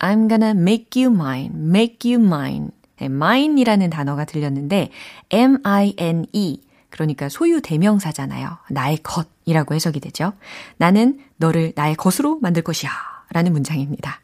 I'm 0.00 0.28
gonna 0.28 0.50
make 0.50 1.00
you 1.00 1.14
mine, 1.14 1.52
make 1.54 2.10
you 2.10 2.24
mine. 2.24 2.70
네, 2.96 3.06
mine이라는 3.06 3.90
단어가 3.90 4.24
들렸는데, 4.24 4.90
M-I-N-E. 5.30 6.62
그러니까 6.90 7.28
소유 7.28 7.60
대명사잖아요. 7.62 8.58
나의 8.70 8.98
것이라고 8.98 9.74
해석이 9.74 10.00
되죠. 10.00 10.32
나는 10.76 11.20
너를 11.36 11.72
나의 11.76 11.94
것으로 11.94 12.38
만들 12.40 12.62
것이야. 12.62 12.90
라는 13.32 13.52
문장입니다. 13.52 14.20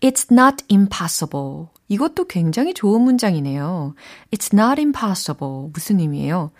It's 0.00 0.32
not 0.32 0.64
impossible. 0.70 1.68
이것도 1.88 2.26
굉장히 2.26 2.74
좋은 2.74 3.00
문장이네요. 3.02 3.94
It's 4.32 4.52
not 4.52 4.80
impossible. 4.80 5.70
무슨 5.72 6.00
의미예요? 6.00 6.50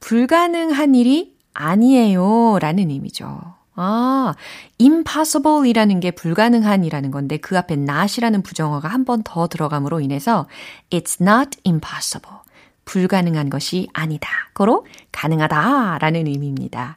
불가능한 0.00 0.94
일이 0.94 1.36
아니에요. 1.52 2.58
라는 2.58 2.90
의미죠. 2.90 3.59
아, 3.74 4.34
impossible 4.80 5.68
이라는 5.68 6.00
게 6.00 6.10
불가능한이라는 6.10 7.10
건데 7.10 7.36
그 7.38 7.56
앞에 7.56 7.74
not이라는 7.74 8.42
부정어가 8.42 8.88
한 8.88 9.04
번 9.04 9.22
더 9.24 9.46
들어감으로 9.48 10.00
인해서 10.00 10.46
it's 10.90 11.20
not 11.20 11.58
impossible. 11.66 12.38
불가능한 12.84 13.50
것이 13.50 13.88
아니다. 13.92 14.28
고로 14.54 14.84
가능하다 15.12 15.98
라는 15.98 16.26
의미입니다. 16.26 16.96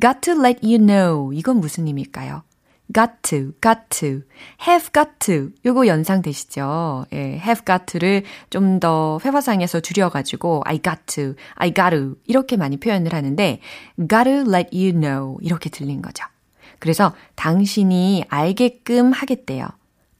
got 0.00 0.20
to 0.20 0.34
let 0.44 0.60
you 0.62 0.78
know. 0.78 1.32
이건 1.32 1.60
무슨 1.60 1.86
의미일까요? 1.86 2.42
Got 2.94 3.22
to, 3.22 3.52
got 3.60 3.90
to, 3.90 4.22
have 4.66 4.90
got 4.94 5.10
to. 5.18 5.50
요거 5.66 5.86
연상되시죠? 5.86 7.06
예, 7.12 7.34
have 7.42 7.64
got 7.66 7.86
to를 7.86 8.22
좀 8.50 8.80
더 8.80 9.18
회화상에서 9.24 9.80
줄여가지고 9.80 10.62
I 10.64 10.80
got 10.80 11.00
to, 11.06 11.34
I 11.56 11.74
got 11.74 11.90
to 11.90 12.14
이렇게 12.26 12.56
많이 12.56 12.78
표현을 12.78 13.12
하는데 13.12 13.60
got 13.98 14.24
to 14.24 14.40
let 14.52 14.70
you 14.72 14.92
know 14.92 15.36
이렇게 15.42 15.68
들린 15.70 16.00
거죠. 16.00 16.24
그래서 16.78 17.14
당신이 17.34 18.24
알게끔 18.28 19.12
하겠대요. 19.12 19.66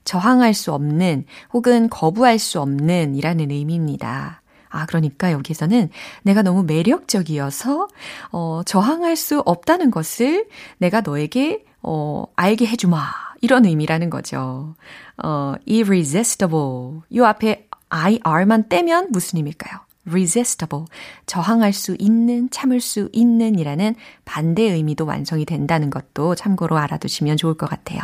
저항할 0.04 0.54
수 0.54 0.74
없는 0.74 1.26
혹은 1.54 1.90
거부할 1.90 2.40
수 2.40 2.60
없는 2.60 3.16
이라는 3.16 3.52
의미입니다. 3.52 4.42
아, 4.70 4.86
그러니까 4.86 5.32
여기서는 5.32 5.90
내가 6.24 6.42
너무 6.42 6.64
매력적이어서, 6.64 7.88
어, 8.32 8.62
저항할 8.66 9.16
수 9.16 9.42
없다는 9.46 9.90
것을 9.90 10.48
내가 10.78 11.02
너에게, 11.02 11.66
어, 11.82 12.26
알게 12.36 12.68
해주마. 12.68 13.00
이런 13.42 13.66
의미라는 13.66 14.10
거죠. 14.10 14.76
어, 15.24 15.54
irresistible. 15.68 17.02
요 17.16 17.26
앞에 17.26 17.69
IR만 17.90 18.70
떼면 18.70 19.10
무슨 19.12 19.38
의미일까요? 19.38 19.80
resistible. 20.08 20.86
저항할 21.26 21.74
수 21.74 21.96
있는, 22.00 22.50
참을 22.50 22.82
수 22.82 23.10
있는 23.14 23.60
이라는 23.60 23.96
반대 24.26 24.64
의미도 24.64 25.06
완성이 25.06 25.46
된다는 25.46 25.90
것도 25.90 26.36
참고로 26.36 26.78
알아두시면 26.78 27.38
좋을 27.38 27.54
것 27.56 27.70
같아요. 27.70 28.00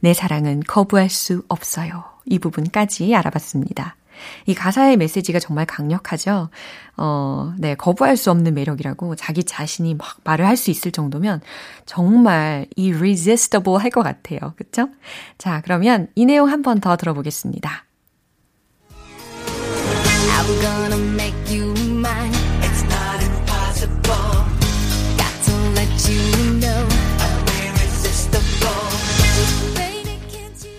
내 0.00 0.12
사랑은 0.12 0.60
거부할 0.66 1.08
수 1.08 1.42
없어요. 1.48 2.04
이 2.26 2.38
부분까지 2.38 3.14
알아봤습니다. 3.14 3.96
이 4.46 4.54
가사의 4.54 4.98
메시지가 4.98 5.38
정말 5.40 5.64
강력하죠. 5.64 6.50
어, 6.98 7.54
네, 7.58 7.74
거부할 7.74 8.16
수 8.16 8.30
없는 8.30 8.54
매력이라고 8.54 9.16
자기 9.16 9.42
자신이 9.42 9.94
막 9.94 10.18
말을 10.24 10.46
할 10.46 10.56
수 10.56 10.70
있을 10.70 10.92
정도면 10.92 11.40
정말 11.86 12.66
irresistible 12.78 13.78
할 13.80 13.90
것 13.90 14.02
같아요. 14.02 14.38
그쵸? 14.56 14.88
자, 15.38 15.60
그러면 15.64 16.08
이 16.14 16.26
내용 16.26 16.48
한 16.50 16.62
번 16.62 16.80
더 16.80 16.96
들어보겠습니다. 16.96 17.84
I'm 20.42 20.60
gonna 20.60 20.96
make 21.14 21.54
you 21.54 21.72
mine. 22.02 22.34
It's 22.62 22.82
not 22.90 23.22
impossible. 23.22 24.26
Got 25.16 25.34
to 25.46 25.54
let 25.78 25.92
you 26.10 26.18
know 26.58 26.82
I'm 27.22 27.46
irresistible. 27.62 28.82
Baby, 29.76 30.18
can't 30.32 30.66
you 30.66 30.74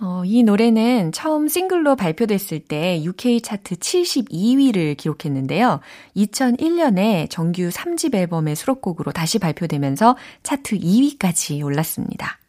어, 0.00 0.22
이 0.24 0.42
노래는 0.42 1.12
처음 1.12 1.48
싱글로 1.48 1.96
발표됐을 1.96 2.60
때 2.60 3.02
UK 3.04 3.42
차트 3.42 3.74
72위를 3.74 4.96
기록했는데요. 4.96 5.80
2001년에 6.16 7.28
정규 7.28 7.68
3집 7.68 8.14
앨범의 8.14 8.56
수록곡으로 8.56 9.12
다시 9.12 9.38
발표되면서 9.38 10.16
차트 10.42 10.78
2위까지 10.78 11.62
올랐습니다. 11.62 12.39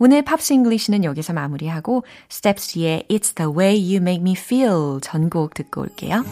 오늘 0.00 0.22
Pops 0.22 0.52
English는 0.52 1.04
여기서 1.04 1.32
마무리하고 1.32 2.04
Steps의 2.28 3.04
It's 3.10 3.34
the 3.34 3.50
way 3.50 3.76
you 3.76 3.96
make 3.96 4.20
me 4.20 4.34
feel 4.36 5.00
전곡 5.00 5.54
듣고 5.54 5.82
올게요. 5.82 6.24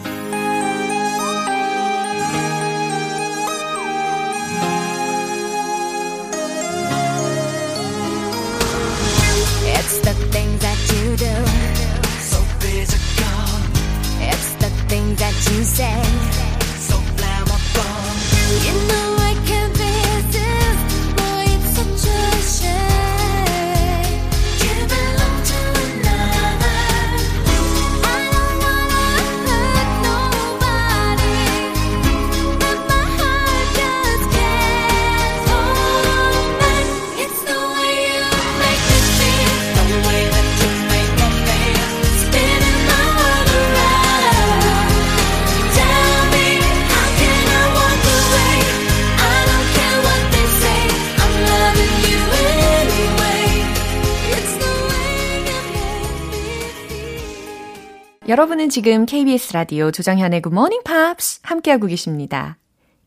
여러분은 58.29 58.71
지금 58.71 59.07
KBS 59.07 59.53
라디오 59.53 59.93
조정현의 59.93 60.43
Morning 60.47 60.83
Pops 60.83 61.39
함께하고 61.45 61.87
계십니다. 61.87 62.57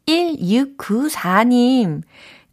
1694님, 0.05 2.03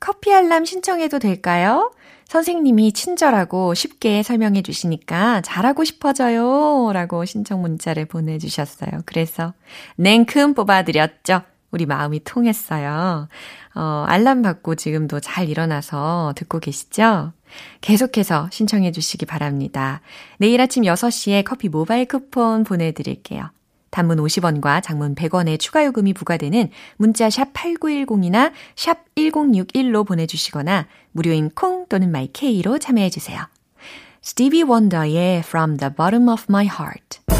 커피 0.00 0.35
알람 0.35 0.64
신청해도 0.64 1.20
될까요? 1.20 1.92
선생님이 2.26 2.92
친절하고 2.92 3.74
쉽게 3.74 4.24
설명해 4.24 4.62
주시니까 4.62 5.42
잘하고 5.42 5.85
싶어져요. 5.85 6.90
라고 6.92 7.24
신청 7.24 7.61
문자를 7.62 8.05
보내주셨어요. 8.05 9.02
그래서 9.07 9.55
냉큼 9.94 10.55
뽑아드렸죠. 10.55 11.42
우리 11.70 11.87
마음이 11.87 12.24
통했어요. 12.24 13.29
어, 13.76 14.05
알람 14.09 14.42
받고 14.42 14.74
지금도 14.74 15.20
잘 15.20 15.48
일어나서 15.48 16.33
듣고 16.35 16.59
계시죠? 16.59 17.33
계속해서 17.80 18.48
신청해 18.52 18.92
주시기 18.92 19.26
바랍니다. 19.26 20.00
내일 20.38 20.61
아침 20.61 20.85
6시에 20.85 21.44
커피 21.44 21.68
모바일 21.68 22.06
쿠폰 22.06 22.64
보내드릴게요. 22.64 23.50
단문 23.90 24.18
50원과 24.18 24.82
장문 24.82 25.14
100원의 25.14 25.59
추가 25.59 25.85
요금이 25.85 26.12
부과되는 26.12 26.70
문자 26.96 27.30
샵 27.30 27.52
8910이나 27.54 28.52
샵 28.74 29.04
1061로 29.14 30.06
보내주시거나 30.06 30.87
무료인 31.12 31.50
콩 31.54 31.87
또는 31.88 32.12
my 32.12 32.39
K로 32.39 32.79
참여해 32.78 33.09
주세요. 33.11 33.40
스티비 34.20 34.62
원더의 34.64 35.38
From 35.38 35.78
the 35.78 35.94
Bottom 35.94 36.28
of 36.28 36.44
My 36.48 36.66
Heart 36.66 37.36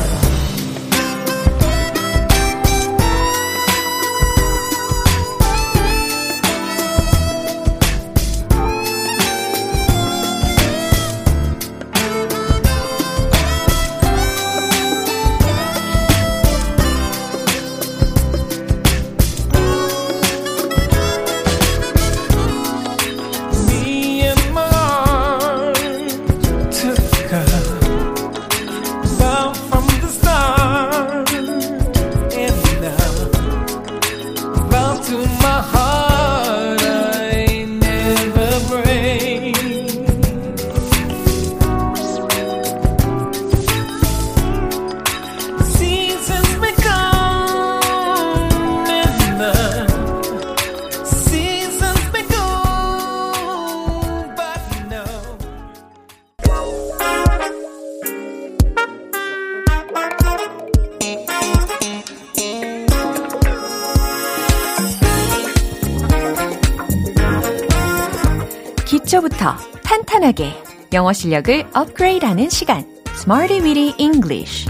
탄탄하게 70.07 70.55
영어 70.93 71.13
실력을 71.13 71.69
업그레이드하는 71.75 72.49
시간 72.49 72.87
Smarty 73.09 73.61
Weedy 73.61 73.95
English 73.99 74.69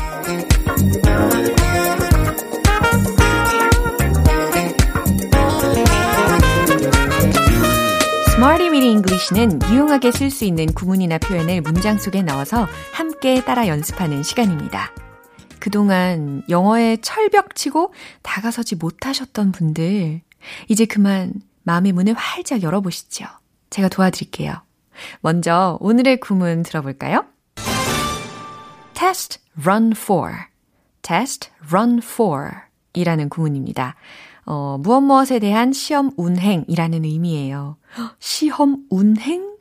Smarty 8.28 8.70
Weedy 8.70 8.90
English는 8.90 9.60
유용하게 9.70 10.10
쓸 10.12 10.30
수 10.30 10.44
있는 10.44 10.66
구문이나 10.72 11.18
표현을 11.18 11.60
문장 11.60 11.98
속에 11.98 12.22
넣어서 12.22 12.66
함께 12.92 13.44
따라 13.44 13.68
연습하는 13.68 14.22
시간입니다. 14.22 14.92
그동안 15.60 16.42
영어에 16.48 16.98
철벽 17.02 17.54
치고 17.54 17.92
다가서지 18.22 18.76
못하셨던 18.76 19.52
분들, 19.52 20.22
이제 20.68 20.84
그만 20.86 21.34
마음의 21.64 21.92
문을 21.92 22.14
활짝 22.14 22.62
열어보시죠. 22.62 23.26
제가 23.70 23.88
도와드릴게요. 23.88 24.65
먼저 25.20 25.78
오늘의 25.80 26.20
구문 26.20 26.62
들어볼까요? 26.62 27.24
test 28.94 29.40
run 29.62 29.92
for, 29.92 30.32
test 31.02 31.50
run 31.70 31.98
for 32.02 32.50
이라는 32.94 33.28
구문입니다. 33.28 33.94
어, 34.46 34.78
무엇 34.80 35.00
무엇에 35.00 35.38
대한 35.38 35.72
시험 35.72 36.12
운행이라는 36.16 37.04
의미예요. 37.04 37.76
헉, 37.98 38.16
시험 38.18 38.86
운행? 38.90 39.55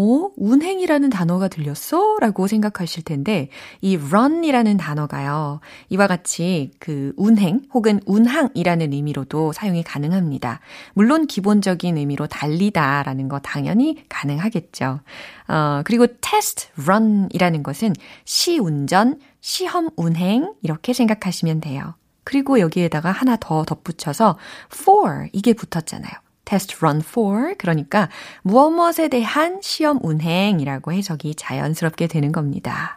어, 0.00 0.30
운행이라는 0.36 1.10
단어가 1.10 1.48
들렸어? 1.48 2.18
라고 2.20 2.46
생각하실 2.46 3.02
텐데, 3.02 3.48
이 3.80 3.96
run이라는 3.96 4.76
단어가요. 4.76 5.58
이와 5.88 6.06
같이 6.06 6.70
그 6.78 7.12
운행 7.16 7.62
혹은 7.74 7.98
운항이라는 8.06 8.92
의미로도 8.92 9.52
사용이 9.52 9.82
가능합니다. 9.82 10.60
물론 10.94 11.26
기본적인 11.26 11.96
의미로 11.96 12.28
달리다 12.28 13.02
라는 13.02 13.28
거 13.28 13.40
당연히 13.40 14.04
가능하겠죠. 14.08 15.00
어, 15.48 15.82
그리고 15.84 16.06
test 16.20 16.68
run이라는 16.80 17.64
것은 17.64 17.92
시운전, 18.24 19.18
시험 19.40 19.90
운행 19.96 20.54
이렇게 20.62 20.92
생각하시면 20.92 21.60
돼요. 21.60 21.94
그리고 22.22 22.60
여기에다가 22.60 23.10
하나 23.10 23.36
더 23.40 23.64
덧붙여서 23.64 24.38
for 24.72 25.28
이게 25.32 25.54
붙었잖아요. 25.54 26.27
Test 26.48 26.78
run 26.80 27.02
for 27.04 27.54
그러니까 27.58 28.08
무엇 28.42 28.70
무엇에 28.70 29.08
대한 29.08 29.60
시험 29.62 29.98
운행이라고 30.02 30.92
해석이 30.92 31.34
자연스럽게 31.34 32.06
되는 32.06 32.32
겁니다. 32.32 32.96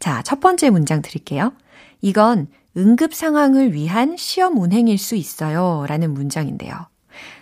자, 0.00 0.22
첫 0.22 0.40
번째 0.40 0.70
문장 0.70 1.00
드릴게요. 1.00 1.52
이건 2.00 2.48
응급 2.76 3.14
상황을 3.14 3.72
위한 3.72 4.16
시험 4.16 4.58
운행일 4.58 4.98
수 4.98 5.14
있어요. 5.14 5.84
라는 5.86 6.12
문장인데요. 6.12 6.74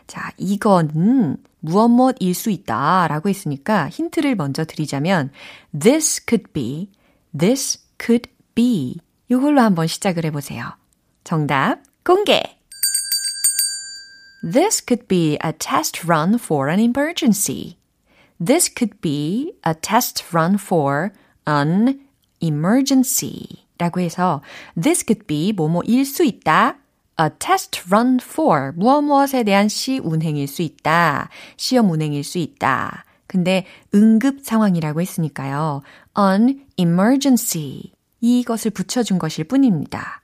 자, 0.07 0.31
이거는 0.37 1.38
무엇 1.61 1.88
무엇일 1.88 2.35
수 2.35 2.50
있다 2.50 3.09
라고 3.09 3.31
했으니까 3.31 3.88
힌트를 3.88 4.35
먼저 4.35 4.64
드리자면 4.64 5.31
this 5.79 6.22
could 6.29 6.53
be, 6.53 6.90
this 7.38 7.79
could 7.98 8.29
be 8.55 8.98
이걸로 9.31 9.62
한번 9.62 9.87
시작을 9.87 10.26
해보세요. 10.26 10.76
정답 11.24 11.79
공개! 12.05 12.60
This 14.42 14.81
could 14.81 15.07
be 15.07 15.37
a 15.44 15.53
test 15.53 16.05
run 16.05 16.38
for 16.38 16.68
an 16.68 16.81
emergency. 16.81 17.76
This 18.38 18.70
could 18.70 19.00
be 19.03 19.53
a 19.64 19.74
test 19.74 20.24
run 20.33 20.55
for 20.55 21.12
an 21.46 22.00
emergency. 22.40 23.66
라고 23.79 24.00
해서 24.00 24.42
this 24.81 25.05
could 25.05 25.26
be 25.26 25.53
뭐뭐일 25.53 26.05
수 26.05 26.24
있다. 26.24 26.76
a 27.20 27.29
test 27.38 27.83
run 27.90 28.18
for 28.22 28.72
무엇 28.76 29.03
무엇에 29.03 29.42
대한 29.42 29.68
시 29.68 29.98
운행일 29.98 30.48
수 30.48 30.62
있다. 30.62 31.29
시험 31.57 31.90
운행일 31.90 32.24
수 32.24 32.38
있다. 32.38 33.05
근데 33.26 33.66
응급 33.94 34.40
상황이라고 34.42 35.00
했으니까요. 35.03 35.83
an 36.18 36.64
emergency 36.76 37.92
이것을 38.20 38.70
붙여준 38.70 39.18
것일 39.18 39.44
뿐입니다. 39.44 40.19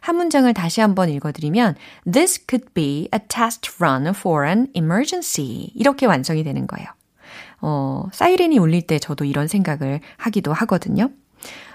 한 0.00 0.16
문장을 0.16 0.52
다시 0.54 0.80
한번 0.80 1.08
읽어드리면 1.08 1.76
This 2.10 2.44
could 2.48 2.72
be 2.74 3.08
a 3.14 3.20
test 3.28 3.70
run 3.80 4.08
for 4.08 4.46
an 4.46 4.68
emergency 4.74 5.70
이렇게 5.74 6.06
완성이 6.06 6.44
되는 6.44 6.66
거예요. 6.66 6.88
어, 7.60 8.06
사이렌이 8.12 8.58
울릴 8.58 8.86
때 8.86 8.98
저도 8.98 9.24
이런 9.24 9.46
생각을 9.46 10.00
하기도 10.16 10.52
하거든요. 10.52 11.10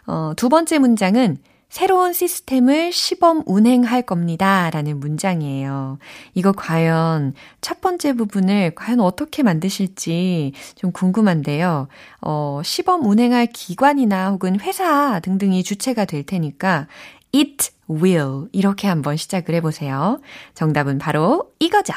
어, 0.07 0.33
두 0.35 0.49
번째 0.49 0.79
문장은 0.79 1.37
새로운 1.75 2.13
시스템을 2.13 2.93
시범 2.93 3.43
운행할 3.45 4.03
겁니다. 4.03 4.69
라는 4.69 4.99
문장이에요. 4.99 5.97
이거 6.33 6.51
과연 6.53 7.33
첫 7.59 7.81
번째 7.81 8.13
부분을 8.13 8.75
과연 8.75 9.01
어떻게 9.01 9.43
만드실지 9.43 10.53
좀 10.75 10.91
궁금한데요. 10.91 11.87
어, 12.21 12.61
시범 12.63 13.05
운행할 13.05 13.47
기관이나 13.47 14.29
혹은 14.29 14.59
회사 14.61 15.19
등등이 15.19 15.63
주체가 15.63 16.05
될 16.05 16.23
테니까 16.23 16.87
it 17.33 17.74
will 17.89 18.47
이렇게 18.51 18.87
한번 18.87 19.17
시작을 19.17 19.55
해보세요. 19.55 20.21
정답은 20.53 20.97
바로 20.97 21.53
이거죠. 21.59 21.93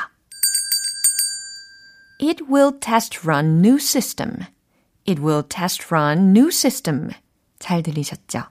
It 2.20 2.44
will 2.50 2.78
test 2.80 3.20
run 3.24 3.58
new 3.58 3.76
system. 3.76 4.38
It 5.08 5.22
will 5.22 5.42
test 5.48 5.86
run 5.90 6.30
new 6.30 6.48
system. 6.48 7.10
잘 7.58 7.82
들리셨죠? 7.82 8.42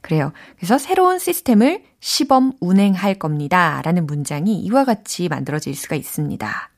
그래요. 0.00 0.32
그래서 0.56 0.78
새로운 0.78 1.18
시스템을 1.18 1.82
시범 2.00 2.52
운행할 2.60 3.14
겁니다. 3.14 3.80
라는 3.84 4.06
문장이 4.06 4.60
이와 4.60 4.84
같이 4.84 5.28
만들어질 5.28 5.74
수가 5.74 5.96
있습니다. 5.96 6.70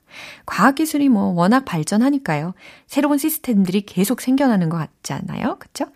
과학기술이 0.47 1.09
뭐 1.09 1.33
워낙 1.33 1.65
발전하니까요. 1.65 2.55
새로운 2.87 3.19
시스템들이 3.19 3.83
계속 3.83 4.21
생겨나는 4.21 4.69
것 4.69 4.77
같지 4.77 5.13
않나요? 5.13 5.57
그쵸? 5.59 5.87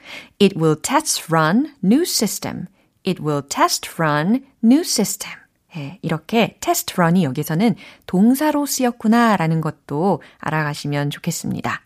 It 0.41 0.59
will 0.59 0.81
test 0.81 1.25
run 1.31 1.75
new 1.83 2.03
system. 2.03 2.67
It 3.07 3.23
will 3.23 3.43
test 3.49 3.91
run 3.99 4.45
new 4.63 4.81
system. 4.81 5.33
예, 5.77 5.99
이렇게 6.03 6.57
test 6.61 6.95
run이 6.97 7.25
여기서는 7.25 7.75
동사로 8.07 8.67
쓰였구나 8.67 9.37
라는 9.37 9.61
것도 9.61 10.23
알아가시면 10.39 11.11
좋겠습니다. 11.11 11.83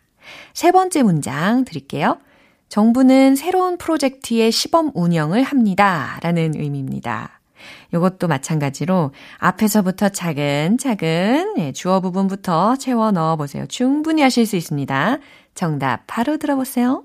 세 0.53 0.73
번째 0.73 1.03
문장 1.03 1.65
드릴게요. 1.65 2.19
정부는 2.69 3.35
새로운 3.35 3.79
프로젝트의 3.79 4.53
시범 4.53 4.93
운영을 4.95 5.43
합니다. 5.43 6.19
라는 6.23 6.53
의미입니다. 6.55 7.41
이것도 7.95 8.29
마찬가지로 8.29 9.13
앞에서부터 9.39 10.11
차근차근 10.11 11.55
예, 11.59 11.73
주어 11.73 12.01
부분부터 12.01 12.77
채워 12.77 13.11
넣어 13.11 13.37
보세요. 13.37 13.67
충분히 13.67 14.23
하실 14.23 14.47
수 14.47 14.57
있습니다. 14.57 15.19
정답 15.55 16.03
바로 16.07 16.37
들어보세요. 16.37 17.05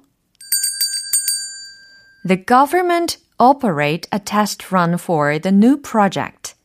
The 2.28 2.46
government 2.46 3.23
operate 3.40 4.08
a 4.12 4.20
test 4.20 4.72
run 4.72 4.94
for 4.98 5.40
the 5.40 5.52
new 5.52 5.78
project. 5.78 6.56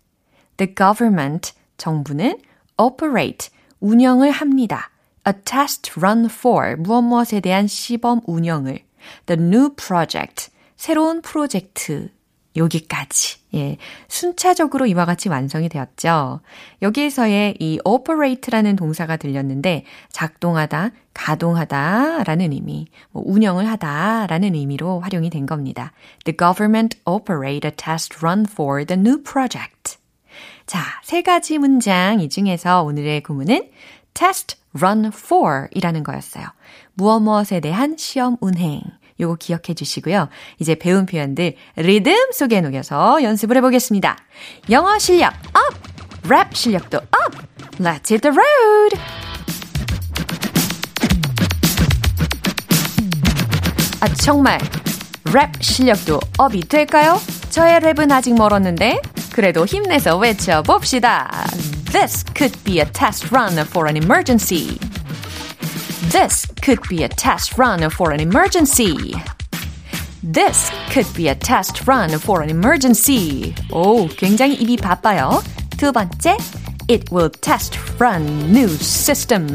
The 0.57 0.73
government, 0.75 1.53
정부는 1.77 2.41
operate, 2.77 3.51
운영을 3.81 4.31
합니다. 4.31 4.91
A 5.27 5.33
test 5.45 5.93
run 5.99 6.27
for, 6.27 6.77
무엇 6.77 7.03
무엇에 7.03 7.41
대한 7.41 7.67
시범 7.67 8.21
운영을. 8.27 8.85
The 9.27 9.41
new 9.41 9.75
project, 9.75 10.51
새로운 10.77 11.23
프로젝트. 11.23 12.11
여기까지. 12.57 13.38
예. 13.55 13.79
순차적으로 14.09 14.87
이와 14.87 15.05
같이 15.05 15.29
완성이 15.29 15.69
되었죠. 15.69 16.41
여기에서의 16.83 17.57
이 17.59 17.79
operate라는 17.85 18.77
동사가 18.77 19.17
들렸는데 19.17 19.85
작동하다, 20.11 20.91
가동하다 21.15 22.25
라는 22.25 22.53
의미, 22.53 22.87
뭐 23.11 23.23
운영을 23.27 23.69
하다 23.69 24.27
라는 24.29 24.55
의미로 24.55 25.01
활용이 25.01 25.31
된 25.31 25.47
겁니다. 25.47 25.93
The 26.25 26.37
government 26.37 26.99
operate 27.07 27.67
a 27.67 27.75
test 27.75 28.19
run 28.23 28.45
for 28.49 28.85
the 28.85 29.01
new 29.01 29.23
project. 29.23 29.99
자, 30.67 30.81
세 31.03 31.23
가지 31.23 31.59
문장 31.59 32.21
이 32.21 32.29
중에서 32.29 32.83
오늘의 32.83 33.23
구문은 33.23 33.71
test 34.13 34.57
run 34.77 35.07
for 35.07 35.69
이라는 35.73 36.03
거였어요. 36.03 36.45
무엇 36.95 37.21
무엇에 37.21 37.61
대한 37.61 37.97
시험 37.97 38.37
운행. 38.41 38.83
요거 39.21 39.37
기억해 39.37 39.75
주시고요. 39.75 40.29
이제 40.59 40.75
배운 40.75 41.07
표현들 41.07 41.55
리듬 41.77 42.33
속에 42.33 42.61
녹여서 42.61 43.23
연습을 43.23 43.57
해보겠습니다. 43.59 44.17
영어 44.71 44.99
실력 44.99 45.33
up! 45.55 45.75
랩 46.29 46.55
실력도 46.55 46.99
up! 46.99 47.39
Let's 47.79 48.11
hit 48.11 48.21
the 48.21 48.37
road! 48.37 48.99
아, 54.01 54.09
정말 54.15 54.61
랩 55.33 55.51
실력도 55.61 56.21
업이 56.39 56.61
될까요? 56.61 57.21
저의 57.51 57.81
랩은 57.81 58.13
아직 58.13 58.35
멀었는데 58.35 59.01
그래도 59.33 59.65
힘내서 59.67 60.17
외쳐봅시다. 60.17 61.47
This 61.93 62.25
could 62.37 62.57
be 62.65 62.81
a 62.81 62.85
test 62.93 63.29
run 63.33 63.59
for 63.59 63.89
an 63.89 63.97
emergency. 63.97 64.79
This 66.12 66.46
could 66.62 66.80
be 66.90 67.04
a 67.04 67.10
test 67.10 67.58
run 67.58 67.82
for 67.90 68.12
an 68.12 68.20
emergency. 68.20 69.14
This 70.24 70.72
could 70.92 71.12
be 71.14 71.28
a 71.28 71.36
test 71.36 71.86
run 71.88 72.10
for 72.20 72.42
an 72.42 72.50
emergency. 72.50 73.54
오, 73.72 74.08
굉장히 74.08 74.56
입이 74.56 74.78
바빠요. 74.78 75.44
두 75.78 75.92
번째, 75.92 76.38
it 76.90 77.12
will 77.12 77.30
test 77.42 77.78
run 78.00 78.26
new 78.50 78.70
system. 78.70 79.48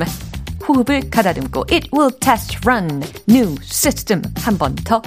호흡을 0.66 1.08
가다듬고 1.10 1.64
it 1.70 1.88
will 1.92 2.10
test 2.20 2.58
run 2.66 3.02
new 3.28 3.56
system. 3.62 4.20
한 4.36 4.58
번 4.58 4.74
더. 4.84 5.00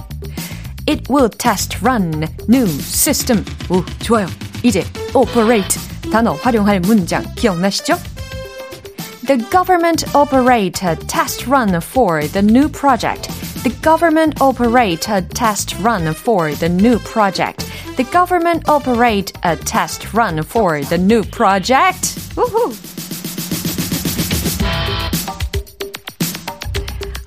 It 0.88 1.04
will 1.13 1.30
test 1.30 1.78
run 1.84 2.26
new 2.50 2.65
system. 2.65 3.46
오, 3.70 3.86
좋아요. 4.00 4.26
이제 4.63 4.84
operate 5.13 5.80
단어 6.12 6.34
활용할 6.34 6.80
문장 6.80 7.24
기억나시죠? 7.36 7.98
The 9.26 9.38
government 9.50 10.04
operate 10.15 10.84
a 10.84 10.96
test 10.96 11.48
run 11.48 11.80
for 11.82 12.24
the 12.28 12.41
new 12.41 12.67
project. 12.70 13.30
The 13.63 13.70
government 13.82 14.41
operate 14.41 15.08
a 15.10 15.22
test 15.22 15.76
run 15.80 16.13
for 16.13 16.54
the 16.56 16.70
new 16.70 16.98
project. 17.00 17.65
The 17.98 18.04
government 18.04 18.67
operate 18.67 19.32
a 19.44 19.56
test 19.56 20.13
run 20.13 20.44
for 20.44 20.82
the 20.82 20.98
new 20.98 21.24
project. 21.24 22.20
우후. 22.36 22.74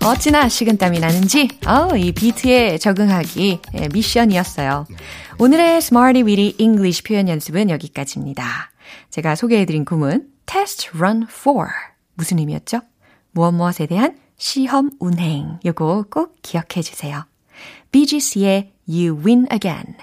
어찌나 0.05 0.51
식은땀이 0.51 1.01
나는지 1.01 1.49
어, 1.67 1.97
이 1.97 2.13
비트에 2.13 2.77
적응하기 2.77 3.61
예, 3.79 3.89
미션이었어요. 3.89 4.87
오늘의 5.39 5.79
Smarty 5.79 6.23
Weedy 6.23 6.57
English 6.59 7.05
표현 7.05 7.29
연습은 7.29 7.71
여기까지입니다. 7.71 8.71
제가 9.11 9.35
소개해드린 9.35 9.87
구문 9.87 10.29
Test 10.45 10.91
Run 10.95 11.27
for 11.31 11.69
무슨 12.20 12.38
의미였죠? 12.38 12.82
무엇 13.32 13.54
무엇에 13.54 13.86
대한 13.86 14.18
시험 14.36 14.90
운행. 15.00 15.58
요거 15.66 16.08
꼭 16.12 16.36
기억해 16.42 16.82
주세요. 16.82 17.26
BGC의 17.92 18.74
You 18.90 19.22
Win 19.26 19.48
Again. 19.50 19.96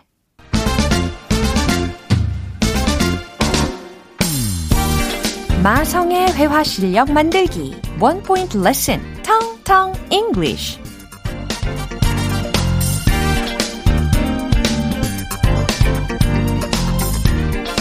마성의 5.63 6.33
회화 6.33 6.65
실력 6.65 7.13
만들기. 7.13 7.83
Point 7.99 8.59
Lesson. 8.59 9.03
Tong 9.23 9.63
Tong 9.65 10.01
English. 10.11 10.81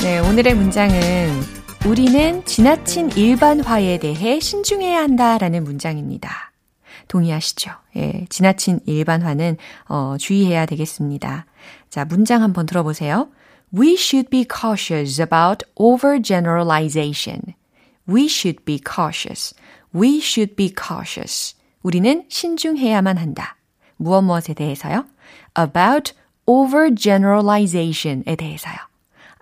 네, 0.04 0.20
오늘의 0.20 0.56
문장은 0.56 1.65
우리는 1.86 2.44
지나친 2.46 3.12
일반화에 3.12 4.00
대해 4.00 4.40
신중해야 4.40 5.02
한다라는 5.02 5.64
문장입니다. 5.64 6.52
동의하시죠? 7.08 7.70
예, 7.98 8.26
지나친 8.30 8.80
일반화는 8.88 9.58
어, 9.88 10.16
주의해야 10.20 10.66
되겠습니다. 10.66 11.46
자, 11.92 12.04
문장 12.06 12.42
한번 12.42 12.66
들어보세요. 12.66 13.30
We 13.78 13.94
should 13.94 14.32
be 14.32 14.48
cautious 14.52 15.22
about 15.22 15.64
overgeneralization. 15.76 17.54
We 18.10 18.26
should 18.26 18.66
be 18.66 18.80
cautious. 18.84 19.54
We 19.96 20.18
should 20.18 20.56
be 20.56 20.74
cautious. 20.76 21.56
우리는 21.84 22.26
신중해야만 22.30 23.18
한다. 23.20 23.58
무엇 23.98 24.24
무엇에 24.24 24.56
대해서요? 24.56 25.06
About 25.56 26.14
overgeneralization에 26.48 28.36
대해서요. 28.36 28.95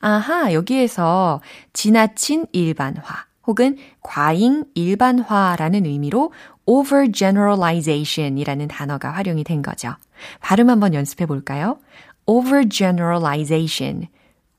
아하, 0.05 0.51
여기에서 0.51 1.39
지나친 1.71 2.45
일반화 2.51 3.01
혹은 3.47 3.77
과잉 4.01 4.65
일반화라는 4.75 5.85
의미로 5.85 6.33
overgeneralization이라는 6.65 8.67
단어가 8.67 9.11
활용이 9.11 9.45
된 9.45 9.61
거죠. 9.61 9.95
발음 10.41 10.69
한번 10.69 10.93
연습해 10.93 11.25
볼까요? 11.25 11.79
overgeneralization, 12.25 14.09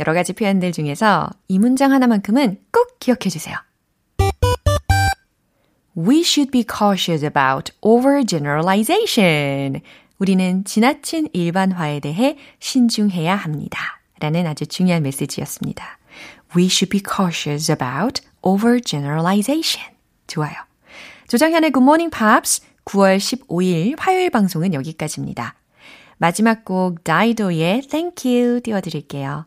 여러 0.00 0.14
가지 0.14 0.32
표현들 0.32 0.72
중에서 0.72 1.28
이 1.48 1.58
문장 1.58 1.92
하나만큼은 1.92 2.58
꼭 2.72 2.98
기억해 2.98 3.28
주세요. 3.30 3.56
We 5.96 6.20
should 6.20 6.50
be 6.50 6.64
cautious 6.64 7.24
about 7.24 7.72
overgeneralization. 7.82 9.82
우리는 10.18 10.64
지나친 10.64 11.28
일반화에 11.32 12.00
대해 12.00 12.38
신중해야 12.60 13.36
합니다. 13.36 14.00
라는 14.20 14.46
아주 14.46 14.66
중요한 14.66 15.02
메시지였습니다. 15.02 15.98
We 16.56 16.66
should 16.66 16.90
be 16.90 17.02
cautious 17.04 17.70
about 17.70 18.22
overgeneralization. 18.42 19.92
좋아요. 20.26 20.54
조정현의 21.28 21.72
Good 21.72 21.82
Morning 21.82 22.16
Pops 22.16 22.62
9월 22.84 23.18
15일 23.18 23.96
화요일 23.98 24.30
방송은 24.30 24.74
여기까지입니다. 24.74 25.54
마지막 26.18 26.64
곡 26.64 27.04
다이도의 27.04 27.82
Thank 27.82 28.30
You 28.30 28.60
띄워드릴게요. 28.60 29.46